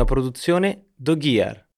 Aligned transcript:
una 0.00 0.04
produzione 0.04 0.86
Doghier. 0.96 1.68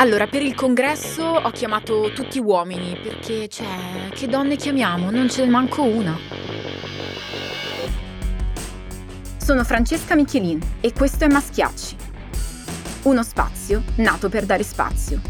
Allora, 0.00 0.26
per 0.26 0.42
il 0.42 0.54
congresso 0.54 1.24
ho 1.24 1.50
chiamato 1.50 2.12
tutti 2.12 2.38
uomini 2.38 2.96
perché, 3.02 3.48
cioè, 3.48 4.10
che 4.10 4.28
donne 4.28 4.56
chiamiamo? 4.56 5.10
Non 5.10 5.28
ce 5.28 5.44
ne 5.44 5.50
manco 5.50 5.82
una. 5.82 6.16
Sono 9.38 9.64
Francesca 9.64 10.14
Michelin 10.14 10.60
e 10.80 10.92
questo 10.92 11.24
è 11.24 11.28
Maschiacci. 11.28 11.96
Uno 13.04 13.22
spazio 13.22 13.82
nato 13.96 14.28
per 14.28 14.44
dare 14.44 14.62
spazio. 14.62 15.20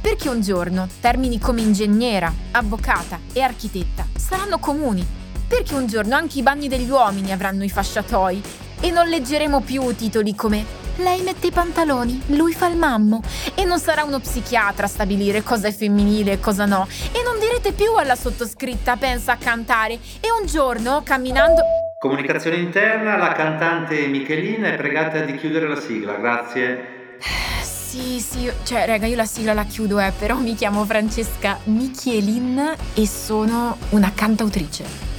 Perché 0.00 0.28
un 0.28 0.40
giorno 0.40 0.88
termini 1.00 1.38
come 1.38 1.60
ingegnera, 1.60 2.32
avvocata 2.50 3.20
e 3.32 3.40
architetta 3.40 4.06
saranno 4.16 4.58
comuni. 4.58 5.19
Perché 5.50 5.74
un 5.74 5.88
giorno 5.88 6.14
anche 6.14 6.38
i 6.38 6.42
bagni 6.42 6.68
degli 6.68 6.88
uomini 6.88 7.32
avranno 7.32 7.64
i 7.64 7.68
fasciatoi 7.68 8.40
e 8.78 8.90
non 8.92 9.08
leggeremo 9.08 9.60
più 9.62 9.96
titoli 9.96 10.32
come 10.36 10.78
lei 10.98 11.22
mette 11.22 11.48
i 11.48 11.50
pantaloni, 11.50 12.22
lui 12.26 12.52
fa 12.52 12.68
il 12.68 12.76
mammo 12.76 13.20
e 13.56 13.64
non 13.64 13.80
sarà 13.80 14.04
uno 14.04 14.20
psichiatra 14.20 14.86
a 14.86 14.88
stabilire 14.88 15.42
cosa 15.42 15.66
è 15.66 15.72
femminile 15.72 16.32
e 16.32 16.40
cosa 16.40 16.66
no. 16.66 16.86
E 17.10 17.22
non 17.24 17.40
direte 17.40 17.72
più 17.72 17.96
alla 17.96 18.14
sottoscritta 18.14 18.96
pensa 18.96 19.32
a 19.32 19.36
cantare 19.36 19.94
e 20.20 20.30
un 20.38 20.46
giorno 20.46 21.02
camminando... 21.04 21.62
Comunicazione 21.98 22.56
interna, 22.56 23.16
la 23.16 23.32
cantante 23.32 24.06
Michelina 24.06 24.68
è 24.68 24.76
pregata 24.76 25.20
di 25.22 25.36
chiudere 25.36 25.66
la 25.66 25.80
sigla, 25.80 26.14
grazie. 26.14 27.16
Sì, 27.62 28.20
sì, 28.20 28.48
cioè, 28.62 28.86
raga, 28.86 29.06
io 29.06 29.16
la 29.16 29.24
sigla 29.24 29.52
la 29.52 29.64
chiudo, 29.64 29.98
eh, 29.98 30.12
però 30.16 30.36
mi 30.36 30.54
chiamo 30.54 30.84
Francesca 30.84 31.58
Michelin 31.64 32.72
e 32.94 33.06
sono 33.06 33.76
una 33.90 34.12
cantautrice. 34.14 35.09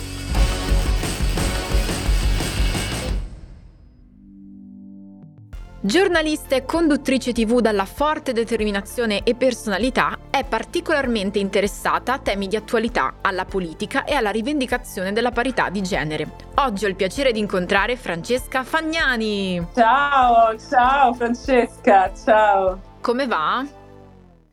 Giornalista 5.83 6.55
e 6.55 6.63
conduttrice 6.63 7.33
TV 7.33 7.59
dalla 7.59 7.85
forte 7.85 8.33
determinazione 8.33 9.23
e 9.23 9.33
personalità, 9.33 10.15
è 10.29 10.43
particolarmente 10.43 11.39
interessata 11.39 12.13
a 12.13 12.19
temi 12.19 12.47
di 12.47 12.55
attualità, 12.55 13.15
alla 13.21 13.45
politica 13.45 14.03
e 14.03 14.13
alla 14.13 14.29
rivendicazione 14.29 15.11
della 15.11 15.31
parità 15.31 15.71
di 15.71 15.81
genere. 15.81 16.35
Oggi 16.57 16.85
ho 16.85 16.87
il 16.87 16.95
piacere 16.95 17.31
di 17.31 17.39
incontrare 17.39 17.95
Francesca 17.97 18.63
Fagnani. 18.63 19.69
Ciao, 19.73 20.55
ciao 20.59 21.13
Francesca, 21.15 22.13
ciao. 22.13 22.79
Come 23.01 23.25
va? 23.25 23.65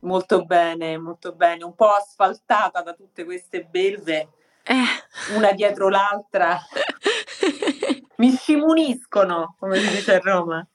Molto 0.01 0.47
bene, 0.47 0.97
molto 0.97 1.33
bene, 1.33 1.63
un 1.63 1.75
po' 1.75 1.91
asfaltata 1.91 2.81
da 2.81 2.95
tutte 2.95 3.27
queste 3.27 3.69
belve, 3.71 4.29
Eh. 4.63 5.37
una 5.37 5.53
dietro 5.53 5.91
l'altra. 5.91 6.59
Mi 8.21 8.33
scimuniscono, 8.33 9.55
come 9.61 9.79
si 9.79 9.95
dice 9.95 10.17
a 10.17 10.19
Roma. 10.19 10.67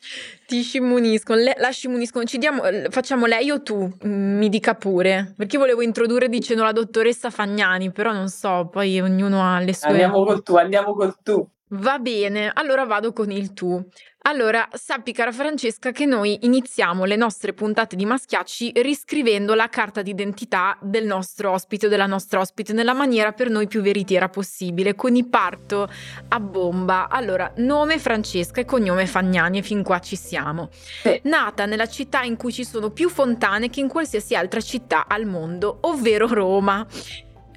Ti 0.45 0.61
scimuniscono, 0.61 1.41
le- 1.41 1.55
la 1.57 1.71
scimuniscono. 1.71 2.23
Ci 2.23 2.37
diamo, 2.37 2.61
facciamo 2.89 3.25
lei 3.25 3.51
o 3.51 3.61
tu? 3.61 3.85
Mm, 4.05 4.37
Mi 4.37 4.47
dica 4.47 4.75
pure. 4.75 5.33
Perché 5.35 5.57
volevo 5.57 5.81
introdurre 5.81 6.29
dicendo 6.29 6.63
la 6.63 6.71
dottoressa 6.71 7.29
Fagnani, 7.29 7.91
però 7.91 8.13
non 8.13 8.29
so, 8.29 8.69
poi 8.71 9.01
ognuno 9.01 9.43
ha 9.43 9.59
le 9.59 9.73
sue... 9.73 9.89
Andiamo 9.89 10.23
col 10.23 10.41
tu, 10.41 10.55
andiamo 10.55 10.93
col 10.93 11.17
tu. 11.21 11.45
Va 11.75 11.99
bene, 11.99 12.49
allora 12.53 12.85
vado 12.85 13.11
con 13.11 13.29
il 13.29 13.51
tu. 13.53 13.83
Allora, 14.25 14.69
sappi 14.71 15.11
cara 15.11 15.33
Francesca 15.33 15.91
che 15.91 16.05
noi 16.05 16.39
iniziamo 16.43 17.03
le 17.03 17.17
nostre 17.17 17.51
puntate 17.51 17.97
di 17.97 18.05
Maschiacci 18.05 18.71
riscrivendo 18.75 19.53
la 19.53 19.67
carta 19.67 20.01
d'identità 20.01 20.77
del 20.79 21.05
nostro 21.05 21.51
ospite 21.51 21.87
o 21.87 21.89
della 21.89 22.05
nostra 22.05 22.39
ospite 22.39 22.71
nella 22.71 22.93
maniera 22.93 23.33
per 23.33 23.49
noi 23.49 23.67
più 23.67 23.81
veritiera 23.81 24.29
possibile. 24.29 24.95
Quindi 24.95 25.25
parto 25.25 25.89
a 26.29 26.39
bomba. 26.39 27.09
Allora, 27.09 27.51
nome 27.57 27.99
Francesca 27.99 28.61
e 28.61 28.65
cognome 28.65 29.07
Fagnani 29.07 29.57
e 29.57 29.61
fin 29.61 29.83
qua 29.83 29.99
ci 29.99 30.15
siamo. 30.15 30.69
Sì. 30.71 31.19
Nata 31.23 31.65
nella 31.65 31.87
città 31.87 32.21
in 32.21 32.37
cui 32.37 32.53
ci 32.53 32.63
sono 32.63 32.91
più 32.91 33.09
fontane 33.09 33.69
che 33.69 33.81
in 33.81 33.89
qualsiasi 33.89 34.35
altra 34.35 34.61
città 34.61 35.05
al 35.05 35.25
mondo, 35.25 35.79
ovvero 35.81 36.27
Roma. 36.27 36.87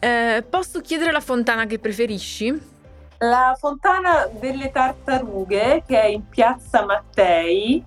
Eh, 0.01 0.45
posso 0.51 0.81
chiedere 0.81 1.13
la 1.13 1.21
fontana 1.21 1.65
che 1.67 1.79
preferisci? 1.79 2.75
La 3.19 3.57
fontana 3.59 4.29
delle 4.31 4.71
tartarughe 4.71 5.83
che 5.87 6.01
è 6.01 6.07
in 6.07 6.29
piazza 6.29 6.85
Mattei 6.85 7.83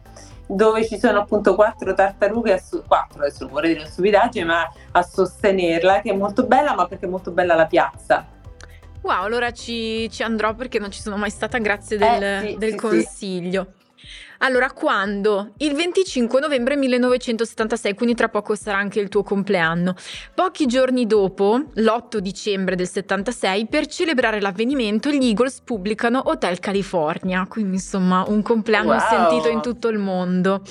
dove 0.47 0.87
ci 0.87 0.97
sono 0.97 1.19
appunto 1.19 1.53
quattro 1.53 1.93
tartarughe, 1.93 2.53
a 2.53 2.57
so- 2.57 2.83
quattro 2.87 3.21
adesso 3.21 3.43
non 3.43 3.53
vorrei 3.53 3.75
dire 3.75 3.85
stupidaggine, 3.85 4.45
ma 4.45 4.67
a 4.91 5.01
sostenerla, 5.03 6.01
che 6.01 6.09
è 6.09 6.15
molto 6.15 6.47
bella, 6.47 6.73
ma 6.73 6.87
perché 6.87 7.05
è 7.05 7.09
molto 7.09 7.29
bella 7.29 7.53
la 7.53 7.67
piazza. 7.67 8.25
Wow, 9.01 9.23
allora 9.23 9.51
ci, 9.51 10.09
ci 10.09 10.23
andrò 10.23 10.55
perché 10.55 10.79
non 10.79 10.89
ci 10.89 11.01
sono 11.01 11.17
mai 11.17 11.29
stata, 11.29 11.59
grazie 11.59 11.97
del, 11.97 12.23
Eh, 12.23 12.47
sì, 12.47 12.57
del 12.57 12.71
sì, 12.71 12.75
consiglio. 12.75 13.67
Allora, 14.41 14.71
quando? 14.71 15.51
Il 15.57 15.73
25 15.73 16.39
novembre 16.39 16.77
1976, 16.77 17.93
quindi 17.93 18.15
tra 18.15 18.29
poco 18.29 18.55
sarà 18.55 18.77
anche 18.77 19.01
il 19.01 19.09
tuo 19.09 19.21
compleanno. 19.21 19.95
Pochi 20.33 20.65
giorni 20.65 21.05
dopo, 21.05 21.61
l'8 21.73 22.17
dicembre 22.19 22.75
del 22.77 22.87
76, 22.87 23.67
per 23.67 23.87
celebrare 23.87 24.39
l'avvenimento, 24.39 25.09
gli 25.09 25.25
Eagles 25.25 25.59
pubblicano 25.61 26.21
Hotel 26.25 26.59
California, 26.59 27.45
quindi 27.49 27.75
insomma 27.75 28.23
un 28.27 28.41
compleanno 28.41 28.91
Wow. 28.91 28.99
sentito 28.99 29.49
in 29.49 29.61
tutto 29.61 29.89
il 29.89 29.97
mondo. 29.97 30.61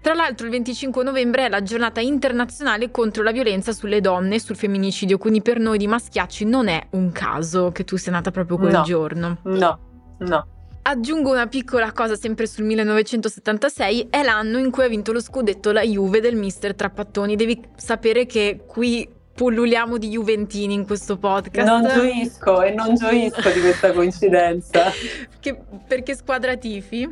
Tra 0.00 0.14
l'altro 0.14 0.46
il 0.46 0.52
25 0.52 1.02
novembre 1.02 1.46
è 1.46 1.48
la 1.48 1.62
giornata 1.62 2.00
internazionale 2.00 2.90
contro 2.92 3.22
la 3.24 3.32
violenza 3.32 3.72
sulle 3.72 4.00
donne 4.00 4.36
e 4.36 4.40
sul 4.40 4.56
femminicidio, 4.56 5.18
quindi 5.18 5.42
per 5.42 5.58
noi 5.58 5.78
di 5.78 5.88
Maschiacci 5.88 6.44
non 6.44 6.68
è 6.68 6.86
un 6.92 7.10
caso 7.10 7.72
che 7.72 7.82
tu 7.82 7.96
sia 7.96 8.12
nata 8.12 8.30
proprio 8.30 8.56
quel 8.56 8.70
No. 8.72 8.82
giorno. 8.82 9.38
No, 9.42 9.78
no. 10.20 10.46
Aggiungo 10.82 11.30
una 11.30 11.46
piccola 11.46 11.92
cosa 11.92 12.16
sempre 12.16 12.46
sul 12.46 12.64
1976, 12.64 14.08
è 14.10 14.22
l'anno 14.22 14.58
in 14.58 14.70
cui 14.70 14.84
ha 14.84 14.88
vinto 14.88 15.12
lo 15.12 15.20
scudetto 15.20 15.72
la 15.72 15.82
Juve 15.82 16.20
del 16.20 16.36
mister 16.36 16.74
Trappattoni. 16.74 17.36
Devi 17.36 17.60
sapere 17.76 18.24
che 18.26 18.62
qui 18.66 19.08
pulluliamo 19.34 19.98
di 19.98 20.08
Juventini 20.08 20.74
in 20.74 20.86
questo 20.86 21.18
podcast. 21.18 21.68
Non 21.68 21.86
gioisco 21.86 22.62
e 22.62 22.72
non 22.72 22.94
gioisco 22.94 23.50
di 23.50 23.60
questa 23.60 23.92
coincidenza. 23.92 24.90
Che- 25.38 25.62
perché 25.86 26.14
squadra 26.14 26.56
tifi? 26.56 27.08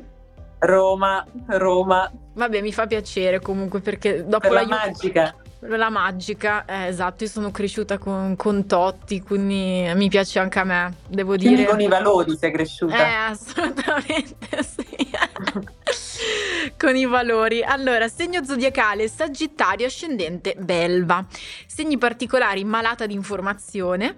Roma, 0.60 1.24
Roma, 1.46 2.10
Vabbè, 2.34 2.60
mi 2.62 2.72
fa 2.72 2.86
piacere 2.86 3.40
comunque 3.40 3.80
perché 3.80 4.24
dopo 4.24 4.48
per 4.48 4.52
la 4.52 4.60
la 4.60 4.62
Juve... 4.62 4.76
magica. 4.76 5.34
La 5.62 5.90
magica, 5.90 6.64
eh, 6.66 6.86
esatto, 6.86 7.24
io 7.24 7.30
sono 7.30 7.50
cresciuta 7.50 7.98
con, 7.98 8.36
con 8.36 8.66
Totti, 8.66 9.20
quindi 9.22 9.90
mi 9.94 10.08
piace 10.08 10.38
anche 10.38 10.60
a 10.60 10.64
me, 10.64 10.94
devo 11.08 11.34
Quindi 11.34 11.56
dire. 11.56 11.68
con 11.68 11.80
i 11.80 11.88
valori 11.88 12.36
sei 12.36 12.52
cresciuta. 12.52 12.96
Eh, 12.96 13.12
assolutamente 13.30 14.36
sì. 14.62 14.86
Con 16.78 16.94
i 16.94 17.06
valori. 17.06 17.62
Allora, 17.64 18.06
segno 18.06 18.44
zodiacale 18.44 19.08
Sagittario 19.08 19.86
ascendente 19.86 20.54
Belva. 20.56 21.26
Segni 21.66 21.98
particolari 21.98 22.62
malata 22.64 23.06
di 23.06 23.14
informazione. 23.14 24.16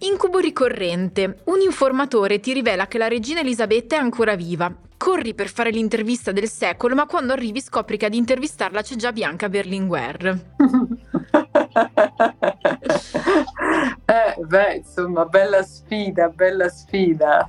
Incubo 0.00 0.38
ricorrente. 0.38 1.38
Un 1.44 1.60
informatore 1.60 2.38
ti 2.38 2.52
rivela 2.52 2.86
che 2.86 2.98
la 2.98 3.08
regina 3.08 3.40
Elisabetta 3.40 3.96
è 3.96 3.98
ancora 3.98 4.36
viva. 4.36 4.70
Corri 4.98 5.32
per 5.34 5.48
fare 5.48 5.70
l'intervista 5.70 6.32
del 6.32 6.48
secolo, 6.50 6.94
ma 6.94 7.06
quando 7.06 7.32
arrivi 7.32 7.62
scopri 7.62 7.96
che 7.96 8.04
ad 8.04 8.12
intervistarla 8.14 8.82
c'è 8.82 8.94
già 8.96 9.10
Bianca 9.12 9.48
Berlinguer. 9.48 10.26
eh, 14.04 14.36
beh, 14.38 14.74
insomma, 14.74 15.24
bella 15.24 15.62
sfida, 15.62 16.28
bella 16.28 16.68
sfida. 16.68 17.48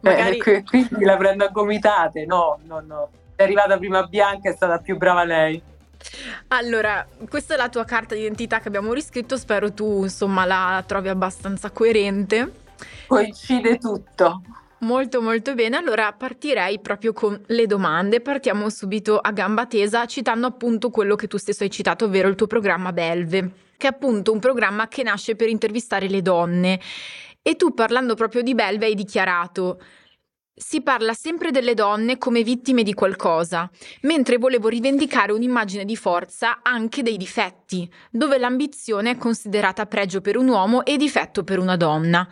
Magari 0.00 0.38
Eh, 0.38 0.42
qui- 0.42 0.64
quindi 0.64 1.04
la 1.04 1.16
prendo 1.18 1.44
a 1.44 1.48
gomitate. 1.48 2.24
No, 2.24 2.58
no, 2.64 2.80
no. 2.80 3.10
È 3.34 3.42
arrivata 3.42 3.76
prima 3.76 4.02
Bianca, 4.04 4.48
è 4.48 4.54
stata 4.54 4.78
più 4.78 4.96
brava 4.96 5.24
lei. 5.24 5.62
Allora, 6.48 7.06
questa 7.28 7.54
è 7.54 7.56
la 7.56 7.68
tua 7.68 7.84
carta 7.84 8.14
d'identità 8.14 8.60
che 8.60 8.68
abbiamo 8.68 8.92
riscritto, 8.92 9.36
spero 9.36 9.72
tu 9.72 10.02
insomma 10.02 10.44
la 10.44 10.82
trovi 10.86 11.08
abbastanza 11.08 11.70
coerente. 11.70 12.52
Coincide 13.06 13.78
tutto. 13.78 14.42
Molto 14.80 15.22
molto 15.22 15.54
bene, 15.54 15.76
allora 15.76 16.12
partirei 16.12 16.78
proprio 16.80 17.14
con 17.14 17.40
le 17.46 17.66
domande, 17.66 18.20
partiamo 18.20 18.68
subito 18.68 19.18
a 19.18 19.32
gamba 19.32 19.64
tesa 19.66 20.04
citando 20.04 20.46
appunto 20.46 20.90
quello 20.90 21.16
che 21.16 21.28
tu 21.28 21.38
stesso 21.38 21.62
hai 21.62 21.70
citato, 21.70 22.04
ovvero 22.04 22.28
il 22.28 22.34
tuo 22.34 22.46
programma 22.46 22.92
Belve, 22.92 23.50
che 23.78 23.86
è 23.86 23.90
appunto 23.90 24.32
un 24.32 24.38
programma 24.38 24.86
che 24.86 25.02
nasce 25.02 25.34
per 25.34 25.48
intervistare 25.48 26.08
le 26.08 26.20
donne. 26.20 26.78
E 27.40 27.56
tu 27.56 27.72
parlando 27.72 28.14
proprio 28.14 28.42
di 28.42 28.54
Belve 28.54 28.86
hai 28.86 28.94
dichiarato 28.94 29.80
si 30.58 30.80
parla 30.80 31.12
sempre 31.12 31.50
delle 31.50 31.74
donne 31.74 32.16
come 32.16 32.42
vittime 32.42 32.82
di 32.82 32.94
qualcosa, 32.94 33.70
mentre 34.02 34.38
volevo 34.38 34.68
rivendicare 34.68 35.32
un'immagine 35.32 35.84
di 35.84 35.96
forza 35.96 36.60
anche 36.62 37.02
dei 37.02 37.18
difetti, 37.18 37.90
dove 38.10 38.38
l'ambizione 38.38 39.10
è 39.10 39.16
considerata 39.18 39.84
pregio 39.84 40.22
per 40.22 40.38
un 40.38 40.48
uomo 40.48 40.82
e 40.82 40.96
difetto 40.96 41.44
per 41.44 41.58
una 41.58 41.76
donna. 41.76 42.26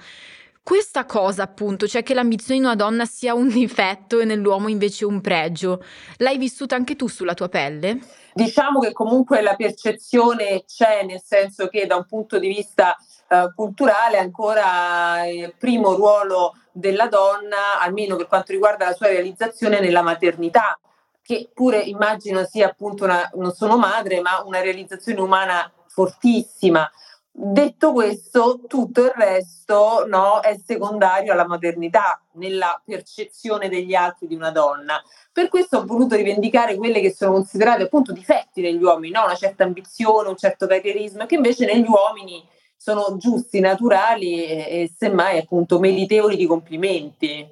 Questa 0.62 1.04
cosa, 1.04 1.42
appunto, 1.42 1.86
cioè 1.86 2.02
che 2.02 2.14
l'ambizione 2.14 2.58
in 2.58 2.64
una 2.64 2.74
donna 2.74 3.04
sia 3.04 3.34
un 3.34 3.48
difetto 3.48 4.18
e 4.20 4.24
nell'uomo 4.24 4.68
invece 4.68 5.04
un 5.04 5.20
pregio, 5.20 5.84
l'hai 6.16 6.38
vissuta 6.38 6.74
anche 6.74 6.96
tu 6.96 7.06
sulla 7.06 7.34
tua 7.34 7.50
pelle? 7.50 7.98
Diciamo 8.32 8.80
che 8.80 8.92
comunque 8.92 9.42
la 9.42 9.54
percezione 9.54 10.64
c'è, 10.66 11.04
nel 11.04 11.20
senso 11.22 11.68
che 11.68 11.86
da 11.86 11.96
un 11.96 12.06
punto 12.06 12.38
di 12.38 12.48
vista 12.48 12.96
eh, 13.34 13.52
culturale 13.54 14.18
ancora 14.18 15.26
il 15.26 15.54
primo 15.58 15.94
ruolo 15.94 16.54
della 16.72 17.06
donna, 17.08 17.80
almeno 17.80 18.16
per 18.16 18.26
quanto 18.26 18.52
riguarda 18.52 18.86
la 18.86 18.94
sua 18.94 19.08
realizzazione 19.08 19.80
nella 19.80 20.02
maternità, 20.02 20.78
che 21.22 21.50
pure 21.54 21.78
immagino 21.78 22.44
sia 22.44 22.68
appunto 22.68 23.04
una, 23.04 23.30
non 23.34 23.52
sono 23.52 23.78
madre, 23.78 24.20
ma 24.20 24.42
una 24.44 24.60
realizzazione 24.60 25.20
umana 25.20 25.70
fortissima. 25.86 26.90
Detto 27.36 27.92
questo, 27.92 28.60
tutto 28.68 29.06
il 29.06 29.12
resto 29.12 30.04
no, 30.06 30.40
è 30.40 30.56
secondario 30.64 31.32
alla 31.32 31.46
modernità, 31.46 32.20
nella 32.34 32.80
percezione 32.84 33.68
degli 33.68 33.94
altri 33.94 34.28
di 34.28 34.36
una 34.36 34.50
donna. 34.50 35.02
Per 35.32 35.48
questo 35.48 35.78
ho 35.78 35.84
voluto 35.84 36.14
rivendicare 36.14 36.76
quelle 36.76 37.00
che 37.00 37.12
sono 37.12 37.32
considerate 37.32 37.84
appunto 37.84 38.12
difetti 38.12 38.60
negli 38.60 38.80
uomini, 38.80 39.12
no? 39.12 39.24
una 39.24 39.34
certa 39.34 39.64
ambizione, 39.64 40.28
un 40.28 40.36
certo 40.36 40.68
carrierismo, 40.68 41.26
che 41.26 41.34
invece 41.34 41.64
negli 41.66 41.88
uomini 41.88 42.46
sono 42.84 43.16
giusti, 43.16 43.60
naturali 43.60 44.44
e, 44.44 44.56
e 44.56 44.90
semmai 44.94 45.38
appunto 45.38 45.78
meritevoli 45.78 46.36
di 46.36 46.44
complimenti. 46.44 47.48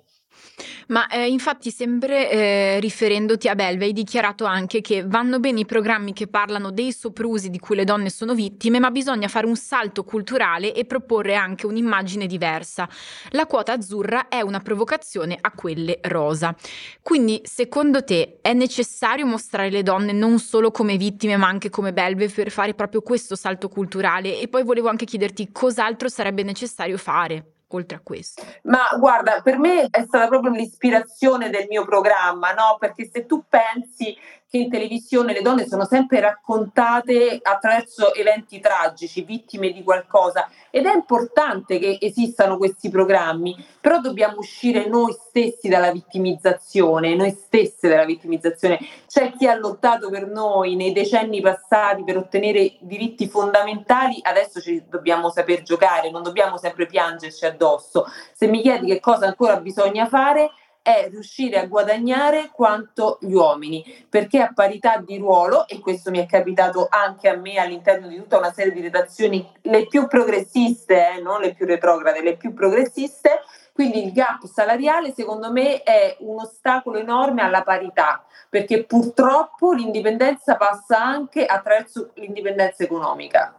Ma 0.88 1.06
eh, 1.08 1.28
infatti, 1.28 1.70
sempre 1.70 2.31
eh, 2.31 2.81
riferendoti 2.81 3.49
a 3.49 3.54
Belve, 3.54 3.87
hai 3.87 3.93
dichiarato 3.93 4.44
anche 4.44 4.81
che 4.81 5.04
vanno 5.06 5.40
bene 5.40 5.60
i 5.60 5.66
programmi 5.66 6.12
che 6.12 6.26
parlano 6.26 6.70
dei 6.70 6.93
soprusi 6.93 7.50
di 7.50 7.58
cui 7.58 7.76
le 7.76 7.84
donne 7.84 8.10
sono 8.10 8.34
vittime, 8.34 8.78
ma 8.78 8.90
bisogna 8.90 9.28
fare 9.28 9.46
un 9.46 9.56
salto 9.56 10.04
culturale 10.04 10.75
e 10.75 10.84
proporre 10.84 11.34
anche 11.34 11.66
un'immagine 11.66 12.26
diversa. 12.26 12.88
La 13.31 13.46
quota 13.46 13.72
azzurra 13.72 14.28
è 14.28 14.40
una 14.40 14.60
provocazione 14.60 15.38
a 15.40 15.50
quelle 15.52 15.99
rosa. 16.02 16.54
Quindi, 17.00 17.40
secondo 17.44 18.04
te, 18.04 18.38
è 18.43 18.52
necessario 18.52 19.26
mostrare 19.26 19.70
le 19.70 19.82
donne 19.82 20.12
non 20.12 20.38
solo 20.38 20.70
come 20.70 20.96
vittime, 20.96 21.37
ma 21.37 21.46
anche 21.46 21.70
come 21.70 21.93
belve 21.93 22.28
per 22.28 22.50
fare 22.50 22.75
proprio 22.75 23.02
questo 23.02 23.37
salto 23.37 23.69
culturale? 23.69 24.40
E 24.40 24.49
poi 24.49 24.62
volevo 24.62 24.88
anche 24.88 25.04
chiederti 25.04 25.50
cos'altro 25.52 26.08
sarebbe 26.08 26.43
necessario 26.43 26.99
fare 26.99 27.51
oltre 27.76 27.96
a 27.96 28.00
questo? 28.02 28.42
Ma 28.62 28.88
guarda, 28.98 29.40
per 29.42 29.58
me 29.58 29.86
è 29.90 30.02
stata 30.02 30.28
proprio 30.28 30.52
l'ispirazione 30.52 31.50
del 31.50 31.66
mio 31.69 31.84
programma, 31.84 32.52
no? 32.52 32.76
Perché 32.78 33.08
se 33.12 33.26
tu 33.26 33.44
pensi 33.48 34.16
che 34.52 34.58
in 34.58 34.69
televisione 34.69 35.32
le 35.32 35.40
donne 35.40 35.66
sono 35.66 35.87
sempre 35.87 36.20
raccontate 36.20 37.40
attraverso 37.43 38.12
eventi 38.12 38.60
tragici, 38.60 39.22
vittime 39.22 39.70
di 39.70 39.82
qualcosa 39.82 40.46
ed 40.69 40.84
è 40.84 40.93
importante 40.93 41.78
che 41.78 41.96
esistano 41.99 42.58
questi 42.58 42.90
programmi, 42.90 43.56
però 43.81 43.99
dobbiamo 44.00 44.40
uscire 44.40 44.87
noi 44.88 45.16
stessi 45.19 45.70
dalla 45.70 45.90
vittimizzazione, 45.90 47.14
noi 47.14 47.31
stesse 47.31 47.88
dalla 47.88 48.04
vittimizzazione. 48.04 48.78
C'è 49.06 49.32
chi 49.32 49.46
ha 49.46 49.56
lottato 49.56 50.10
per 50.10 50.26
noi 50.26 50.76
nei 50.76 50.93
decenni 50.93 51.40
passati 51.40 52.04
per 52.04 52.19
ottenere 52.19 52.76
diritti 52.81 53.28
fondamentali, 53.28 54.19
adesso 54.20 54.60
ci 54.60 54.84
dobbiamo 54.87 55.31
saper 55.31 55.62
giocare, 55.62 56.10
non 56.10 56.22
dobbiamo 56.22 56.58
sempre 56.58 56.84
piangerci 56.84 57.46
addosso. 57.46 58.04
Se 58.34 58.46
mi 58.49 58.60
chiedi 58.60 58.87
che 58.87 59.00
cosa 59.00 59.25
ancora 59.25 59.56
bisogna 59.56 60.06
fare, 60.06 60.50
è 60.82 61.08
riuscire 61.11 61.58
a 61.58 61.67
guadagnare 61.67 62.50
quanto 62.52 63.19
gli 63.20 63.32
uomini, 63.32 63.84
perché 64.08 64.40
a 64.40 64.52
parità 64.52 64.96
di 64.96 65.17
ruolo, 65.17 65.67
e 65.69 65.79
questo 65.79 66.11
mi 66.11 66.19
è 66.19 66.26
capitato 66.26 66.88
anche 66.90 67.29
a 67.29 67.37
me 67.37 67.56
all'interno 67.56 68.08
di 68.08 68.17
tutta 68.17 68.38
una 68.38 68.52
serie 68.52 68.73
di 68.73 68.81
redazioni, 68.81 69.49
le 69.62 69.87
più 69.87 70.08
progressiste, 70.08 71.14
eh, 71.17 71.20
non 71.20 71.40
le 71.40 71.55
più 71.55 71.67
retrograde, 71.67 72.23
le 72.23 72.37
più 72.37 72.52
progressiste, 72.52 73.40
quindi 73.73 74.05
il 74.05 74.12
gap 74.12 74.44
salariale 74.44 75.12
secondo 75.12 75.50
me 75.50 75.82
è 75.82 76.17
un 76.20 76.40
ostacolo 76.40 76.99
enorme 76.99 77.43
alla 77.43 77.62
parità, 77.62 78.25
perché 78.50 78.85
purtroppo 78.85 79.73
l'indipendenza 79.73 80.56
passa 80.56 81.02
anche 81.02 81.46
attraverso 81.46 82.11
l'indipendenza 82.14 82.82
economica. 82.82 83.56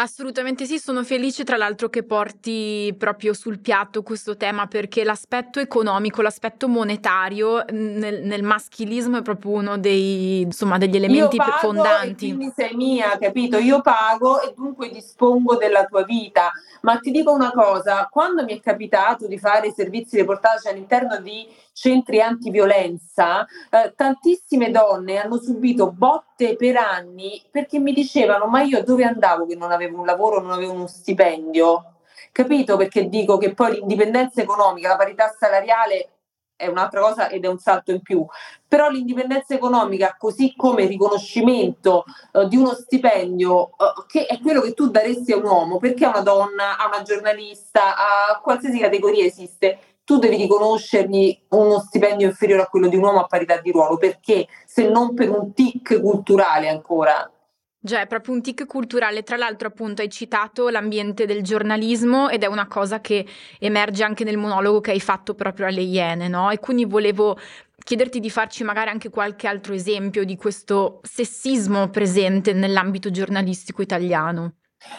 Assolutamente 0.00 0.64
sì, 0.64 0.78
sono 0.78 1.02
felice 1.02 1.42
tra 1.42 1.56
l'altro 1.56 1.88
che 1.88 2.04
porti 2.04 2.94
proprio 2.96 3.34
sul 3.34 3.58
piatto 3.58 4.04
questo 4.04 4.36
tema 4.36 4.68
perché 4.68 5.02
l'aspetto 5.02 5.58
economico, 5.58 6.22
l'aspetto 6.22 6.68
monetario 6.68 7.64
nel, 7.70 8.22
nel 8.22 8.44
maschilismo 8.44 9.18
è 9.18 9.22
proprio 9.22 9.50
uno 9.54 9.76
dei, 9.76 10.42
insomma, 10.42 10.78
degli 10.78 10.94
elementi 10.94 11.34
Io 11.34 11.44
pago 11.44 11.58
fondanti. 11.58 12.28
E 12.28 12.34
quindi 12.34 12.52
sei 12.54 12.76
mia, 12.76 13.18
capito? 13.18 13.58
Io 13.58 13.80
pago 13.80 14.40
e 14.40 14.54
dunque 14.54 14.88
dispongo 14.88 15.56
della 15.56 15.84
tua 15.84 16.04
vita. 16.04 16.52
Ma 16.82 16.98
ti 16.98 17.10
dico 17.10 17.32
una 17.32 17.50
cosa, 17.50 18.06
quando 18.08 18.44
mi 18.44 18.56
è 18.56 18.60
capitato 18.60 19.26
di 19.26 19.36
fare 19.36 19.72
servizi 19.72 20.16
reportage 20.16 20.68
all'interno 20.68 21.20
di 21.20 21.44
centri 21.78 22.20
antiviolenza, 22.20 23.46
eh, 23.70 23.92
tantissime 23.94 24.70
donne 24.72 25.18
hanno 25.18 25.38
subito 25.38 25.92
botte 25.92 26.56
per 26.56 26.76
anni 26.76 27.40
perché 27.50 27.78
mi 27.78 27.92
dicevano 27.92 28.46
ma 28.46 28.62
io 28.62 28.82
dove 28.82 29.04
andavo 29.04 29.46
che 29.46 29.54
non 29.54 29.70
avevo 29.70 30.00
un 30.00 30.06
lavoro, 30.06 30.40
non 30.40 30.50
avevo 30.50 30.72
uno 30.72 30.86
stipendio? 30.88 31.94
Capito 32.32 32.76
perché 32.76 33.08
dico 33.08 33.38
che 33.38 33.54
poi 33.54 33.74
l'indipendenza 33.74 34.42
economica, 34.42 34.88
la 34.88 34.96
parità 34.96 35.32
salariale 35.38 36.10
è 36.58 36.66
un'altra 36.66 37.00
cosa 37.00 37.28
ed 37.28 37.44
è 37.44 37.48
un 37.48 37.58
salto 37.58 37.92
in 37.92 38.02
più. 38.02 38.26
Però 38.66 38.90
l'indipendenza 38.90 39.54
economica, 39.54 40.16
così 40.18 40.54
come 40.56 40.82
il 40.82 40.88
riconoscimento 40.88 42.04
uh, 42.32 42.48
di 42.48 42.56
uno 42.56 42.74
stipendio, 42.74 43.60
uh, 43.60 44.04
che 44.08 44.26
è 44.26 44.40
quello 44.40 44.60
che 44.60 44.74
tu 44.74 44.90
daresti 44.90 45.32
a 45.32 45.36
un 45.36 45.44
uomo, 45.44 45.78
perché 45.78 46.04
a 46.04 46.08
una 46.08 46.20
donna, 46.20 46.76
a 46.76 46.88
una 46.88 47.02
giornalista, 47.02 47.96
a 47.96 48.40
qualsiasi 48.40 48.78
categoria 48.78 49.24
esiste, 49.24 49.78
tu 50.08 50.16
devi 50.18 50.36
riconoscergli 50.36 51.38
uno 51.48 51.80
stipendio 51.80 52.28
inferiore 52.28 52.62
a 52.62 52.66
quello 52.66 52.88
di 52.88 52.96
un 52.96 53.02
uomo 53.02 53.20
a 53.20 53.26
parità 53.26 53.60
di 53.60 53.70
ruolo, 53.70 53.98
perché 53.98 54.48
se 54.64 54.88
non 54.88 55.12
per 55.12 55.28
un 55.28 55.52
tic 55.52 56.00
culturale 56.00 56.70
ancora. 56.70 57.30
Già, 57.78 58.00
è 58.00 58.06
proprio 58.06 58.32
un 58.32 58.40
tic 58.40 58.64
culturale. 58.64 59.22
Tra 59.22 59.36
l'altro, 59.36 59.68
appunto, 59.68 60.00
hai 60.00 60.08
citato 60.08 60.70
l'ambiente 60.70 61.26
del 61.26 61.42
giornalismo 61.42 62.30
ed 62.30 62.42
è 62.42 62.46
una 62.46 62.66
cosa 62.66 63.02
che 63.02 63.26
emerge 63.58 64.02
anche 64.02 64.24
nel 64.24 64.38
monologo 64.38 64.80
che 64.80 64.92
hai 64.92 65.00
fatto 65.00 65.34
proprio 65.34 65.66
alle 65.66 65.82
Iene, 65.82 66.26
no? 66.28 66.50
E 66.50 66.58
quindi 66.58 66.86
volevo 66.86 67.36
chiederti 67.76 68.18
di 68.18 68.30
farci 68.30 68.64
magari 68.64 68.88
anche 68.88 69.10
qualche 69.10 69.46
altro 69.46 69.74
esempio 69.74 70.24
di 70.24 70.36
questo 70.36 71.00
sessismo 71.02 71.90
presente 71.90 72.54
nell'ambito 72.54 73.10
giornalistico 73.10 73.82
italiano. 73.82 74.54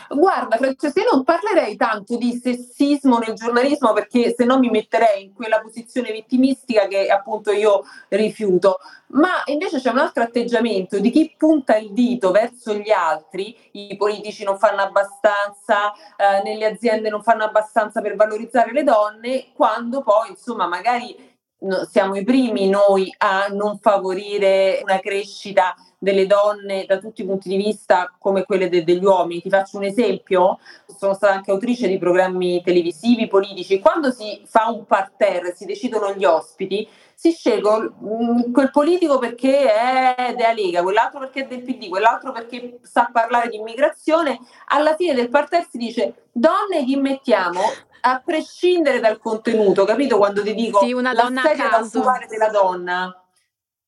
Guarda, 0.09 0.57
Francesca, 0.57 0.99
io 0.99 1.09
non 1.13 1.23
parlerei 1.23 1.77
tanto 1.77 2.17
di 2.17 2.33
sessismo 2.33 3.17
nel 3.17 3.33
giornalismo 3.33 3.93
perché 3.93 4.33
se 4.35 4.43
no 4.43 4.59
mi 4.59 4.69
metterei 4.69 5.23
in 5.23 5.33
quella 5.33 5.61
posizione 5.61 6.11
vittimistica 6.11 6.87
che 6.87 7.07
appunto 7.07 7.51
io 7.51 7.83
rifiuto, 8.09 8.79
ma 9.07 9.41
invece 9.45 9.79
c'è 9.79 9.89
un 9.89 9.99
altro 9.99 10.23
atteggiamento 10.23 10.99
di 10.99 11.11
chi 11.11 11.33
punta 11.37 11.77
il 11.77 11.93
dito 11.93 12.31
verso 12.31 12.73
gli 12.73 12.91
altri, 12.91 13.55
i 13.71 13.95
politici 13.95 14.43
non 14.43 14.57
fanno 14.57 14.81
abbastanza, 14.81 15.93
eh, 15.93 16.41
nelle 16.43 16.65
aziende 16.65 17.09
non 17.09 17.23
fanno 17.23 17.45
abbastanza 17.45 18.01
per 18.01 18.15
valorizzare 18.15 18.73
le 18.73 18.83
donne, 18.83 19.47
quando 19.53 20.01
poi 20.01 20.29
insomma 20.31 20.67
magari 20.67 21.15
no, 21.59 21.85
siamo 21.85 22.15
i 22.15 22.23
primi 22.23 22.67
noi 22.69 23.13
a 23.17 23.47
non 23.47 23.79
favorire 23.79 24.79
una 24.83 24.99
crescita 24.99 25.73
delle 25.99 26.25
donne 26.25 26.85
da 26.85 26.97
tutti 26.97 27.21
i 27.21 27.25
punti 27.25 27.49
di 27.49 27.57
vista 27.57 28.15
come 28.17 28.45
quelle 28.45 28.69
de- 28.69 28.85
degli 28.85 29.03
uomini. 29.03 29.41
Ti 29.41 29.49
faccio 29.49 29.77
un 29.77 29.83
esempio, 29.83 30.59
sono 30.97 31.13
stata 31.13 31.33
anche 31.33 31.51
autrice 31.51 31.87
di 31.87 31.97
programmi 31.97 32.63
televisivi, 32.63 33.27
politici. 33.27 33.79
Quando 33.79 34.09
si 34.11 34.41
fa 34.45 34.69
un 34.69 34.85
parterre, 34.85 35.53
si 35.53 35.65
decidono 35.65 36.13
gli 36.13 36.23
ospiti, 36.23 36.87
si 37.13 37.31
sceglie 37.31 37.91
mm, 38.01 38.53
quel 38.53 38.71
politico 38.71 39.17
perché 39.17 39.73
è 39.73 40.33
della 40.37 40.53
Lega, 40.53 40.81
quell'altro 40.81 41.19
perché 41.19 41.43
è 41.43 41.47
del 41.47 41.63
PD, 41.63 41.89
quell'altro 41.89 42.31
perché 42.31 42.79
sa 42.81 43.09
parlare 43.11 43.49
di 43.49 43.57
immigrazione. 43.57 44.39
Alla 44.67 44.95
fine 44.95 45.13
del 45.13 45.27
parterre 45.27 45.67
si 45.69 45.77
dice 45.77 46.27
donne 46.31 46.85
chi 46.85 46.95
mettiamo? 46.95 47.59
A 48.01 48.21
prescindere 48.23 49.01
dal 49.01 49.19
contenuto, 49.19 49.83
capito? 49.83 50.15
Quando 50.15 50.41
ti 50.41 50.53
dico 50.53 50.79
sì, 50.79 50.93
una 50.93 51.13
donna 51.13 51.41
la 51.43 51.49
sedia 51.49 51.67
da 51.67 52.25
della 52.29 52.47
donna 52.47 53.18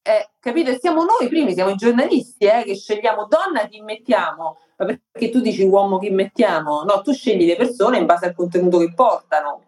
eh, 0.03 0.29
capito? 0.39 0.75
Siamo 0.79 1.03
noi 1.03 1.27
primi, 1.27 1.53
siamo 1.53 1.71
i 1.71 1.75
giornalisti 1.75 2.45
eh, 2.45 2.63
che 2.63 2.75
scegliamo 2.75 3.27
donna 3.27 3.67
chi 3.67 3.81
mettiamo, 3.81 4.57
ma 4.77 4.85
perché 4.85 5.29
tu 5.29 5.41
dici 5.41 5.63
uomo 5.63 5.99
chi 5.99 6.09
mettiamo? 6.09 6.83
No, 6.83 7.01
tu 7.01 7.13
scegli 7.13 7.45
le 7.45 7.55
persone 7.55 7.99
in 7.99 8.07
base 8.07 8.25
al 8.25 8.33
contenuto 8.33 8.79
che 8.79 8.91
portano. 8.93 9.61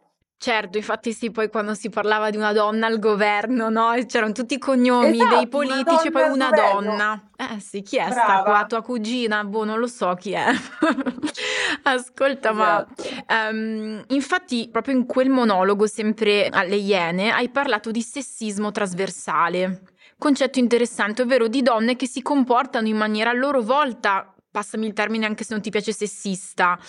Certo, 0.44 0.78
infatti 0.78 1.13
sì, 1.13 1.32
poi 1.32 1.50
quando 1.50 1.74
si 1.74 1.90
parlava 1.90 2.30
di 2.30 2.36
una 2.36 2.52
donna 2.52 2.88
al 2.88 3.00
governo, 3.00 3.70
no? 3.70 3.94
C'erano 4.06 4.34
tutti 4.34 4.56
i 4.56 4.58
cognomi 4.58 5.16
esatto, 5.16 5.36
dei 5.36 5.48
politici 5.48 6.08
e 6.08 6.12
poi 6.12 6.30
una 6.30 6.50
donna. 6.50 7.30
Eh 7.38 7.62
sì, 7.62 7.82
chi 7.82 7.96
è 7.96 8.08
Brava. 8.08 8.22
sta 8.22 8.44
qua? 8.44 8.66
Tua 8.66 8.82
cugina? 8.82 9.46
Boh, 9.46 9.63
non 9.63 9.80
lo 9.80 9.88
so 9.88 10.13
chi 10.16 10.32
è. 10.34 10.48
Ascolta, 11.84 12.52
esatto. 12.52 13.04
ma 13.28 13.50
um, 13.50 14.04
infatti 14.08 14.68
proprio 14.70 14.96
in 14.96 15.06
quel 15.06 15.30
monologo, 15.30 15.88
sempre 15.88 16.50
alle 16.50 16.75
Iene, 16.75 17.32
hai 17.32 17.48
parlato 17.48 17.92
di 17.92 18.02
sessismo 18.02 18.70
trasversale 18.72 19.93
concetto 20.17 20.60
interessante, 20.60 21.22
ovvero 21.22 21.48
di 21.48 21.62
donne 21.62 21.96
che 21.96 22.08
si 22.08 22.22
comportano 22.22 22.88
in 22.88 22.98
maniera 22.98 23.29
a 23.29 23.34
loro 23.34 23.62
volta, 23.62 24.34
passami 24.51 24.88
il 24.88 24.93
termine 24.93 25.25
anche 25.25 25.43
se 25.43 25.53
non 25.53 25.62
ti 25.62 25.70
piace 25.70 25.91
sessista, 25.91 26.79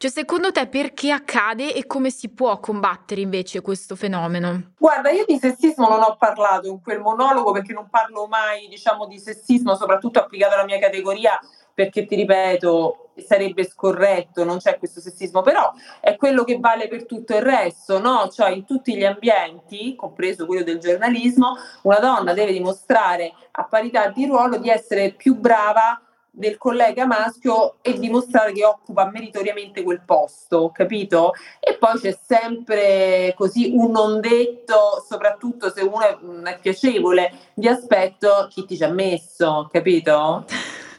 Cioè, 0.00 0.10
secondo 0.10 0.50
te 0.50 0.66
perché 0.66 1.10
accade 1.10 1.74
e 1.74 1.84
come 1.84 2.08
si 2.08 2.30
può 2.30 2.58
combattere 2.58 3.20
invece 3.20 3.60
questo 3.60 3.96
fenomeno? 3.96 4.72
Guarda, 4.78 5.10
io 5.10 5.26
di 5.26 5.36
sessismo 5.36 5.86
non 5.86 6.00
ho 6.00 6.16
parlato 6.16 6.68
in 6.68 6.80
quel 6.80 7.00
monologo 7.00 7.52
perché 7.52 7.74
non 7.74 7.90
parlo 7.90 8.26
mai, 8.26 8.66
diciamo, 8.68 9.04
di 9.04 9.18
sessismo, 9.18 9.74
soprattutto 9.74 10.18
applicato 10.18 10.54
alla 10.54 10.64
mia 10.64 10.78
categoria, 10.78 11.38
perché 11.74 12.06
ti 12.06 12.14
ripeto, 12.14 13.10
sarebbe 13.16 13.66
scorretto, 13.66 14.42
non 14.42 14.56
c'è 14.56 14.78
questo 14.78 15.02
sessismo, 15.02 15.42
però 15.42 15.70
è 16.00 16.16
quello 16.16 16.44
che 16.44 16.58
vale 16.58 16.88
per 16.88 17.04
tutto 17.04 17.36
il 17.36 17.42
resto, 17.42 18.00
no? 18.00 18.30
Cioè 18.30 18.52
in 18.52 18.64
tutti 18.64 18.96
gli 18.96 19.04
ambienti, 19.04 19.96
compreso 19.96 20.46
quello 20.46 20.64
del 20.64 20.78
giornalismo, 20.78 21.56
una 21.82 21.98
donna 21.98 22.32
deve 22.32 22.52
dimostrare 22.52 23.34
a 23.50 23.64
parità 23.64 24.08
di 24.08 24.24
ruolo 24.24 24.56
di 24.56 24.70
essere 24.70 25.12
più 25.12 25.36
brava 25.36 26.00
del 26.30 26.56
collega 26.56 27.06
maschio 27.06 27.76
e 27.82 27.98
dimostrare 27.98 28.52
che 28.52 28.64
occupa 28.64 29.10
meritoriamente 29.10 29.82
quel 29.82 30.02
posto, 30.04 30.70
capito? 30.72 31.32
E 31.58 31.76
poi 31.76 31.98
c'è 31.98 32.16
sempre 32.24 33.34
così 33.36 33.72
un 33.74 33.90
non 33.90 34.20
detto, 34.20 35.04
soprattutto 35.06 35.70
se 35.70 35.82
uno 35.82 36.00
è, 36.00 36.50
è 36.50 36.58
piacevole 36.60 37.32
di 37.54 37.68
aspetto, 37.68 38.46
chi 38.50 38.64
ti 38.64 38.76
ci 38.76 38.84
ha 38.84 38.90
messo, 38.90 39.68
capito? 39.70 40.44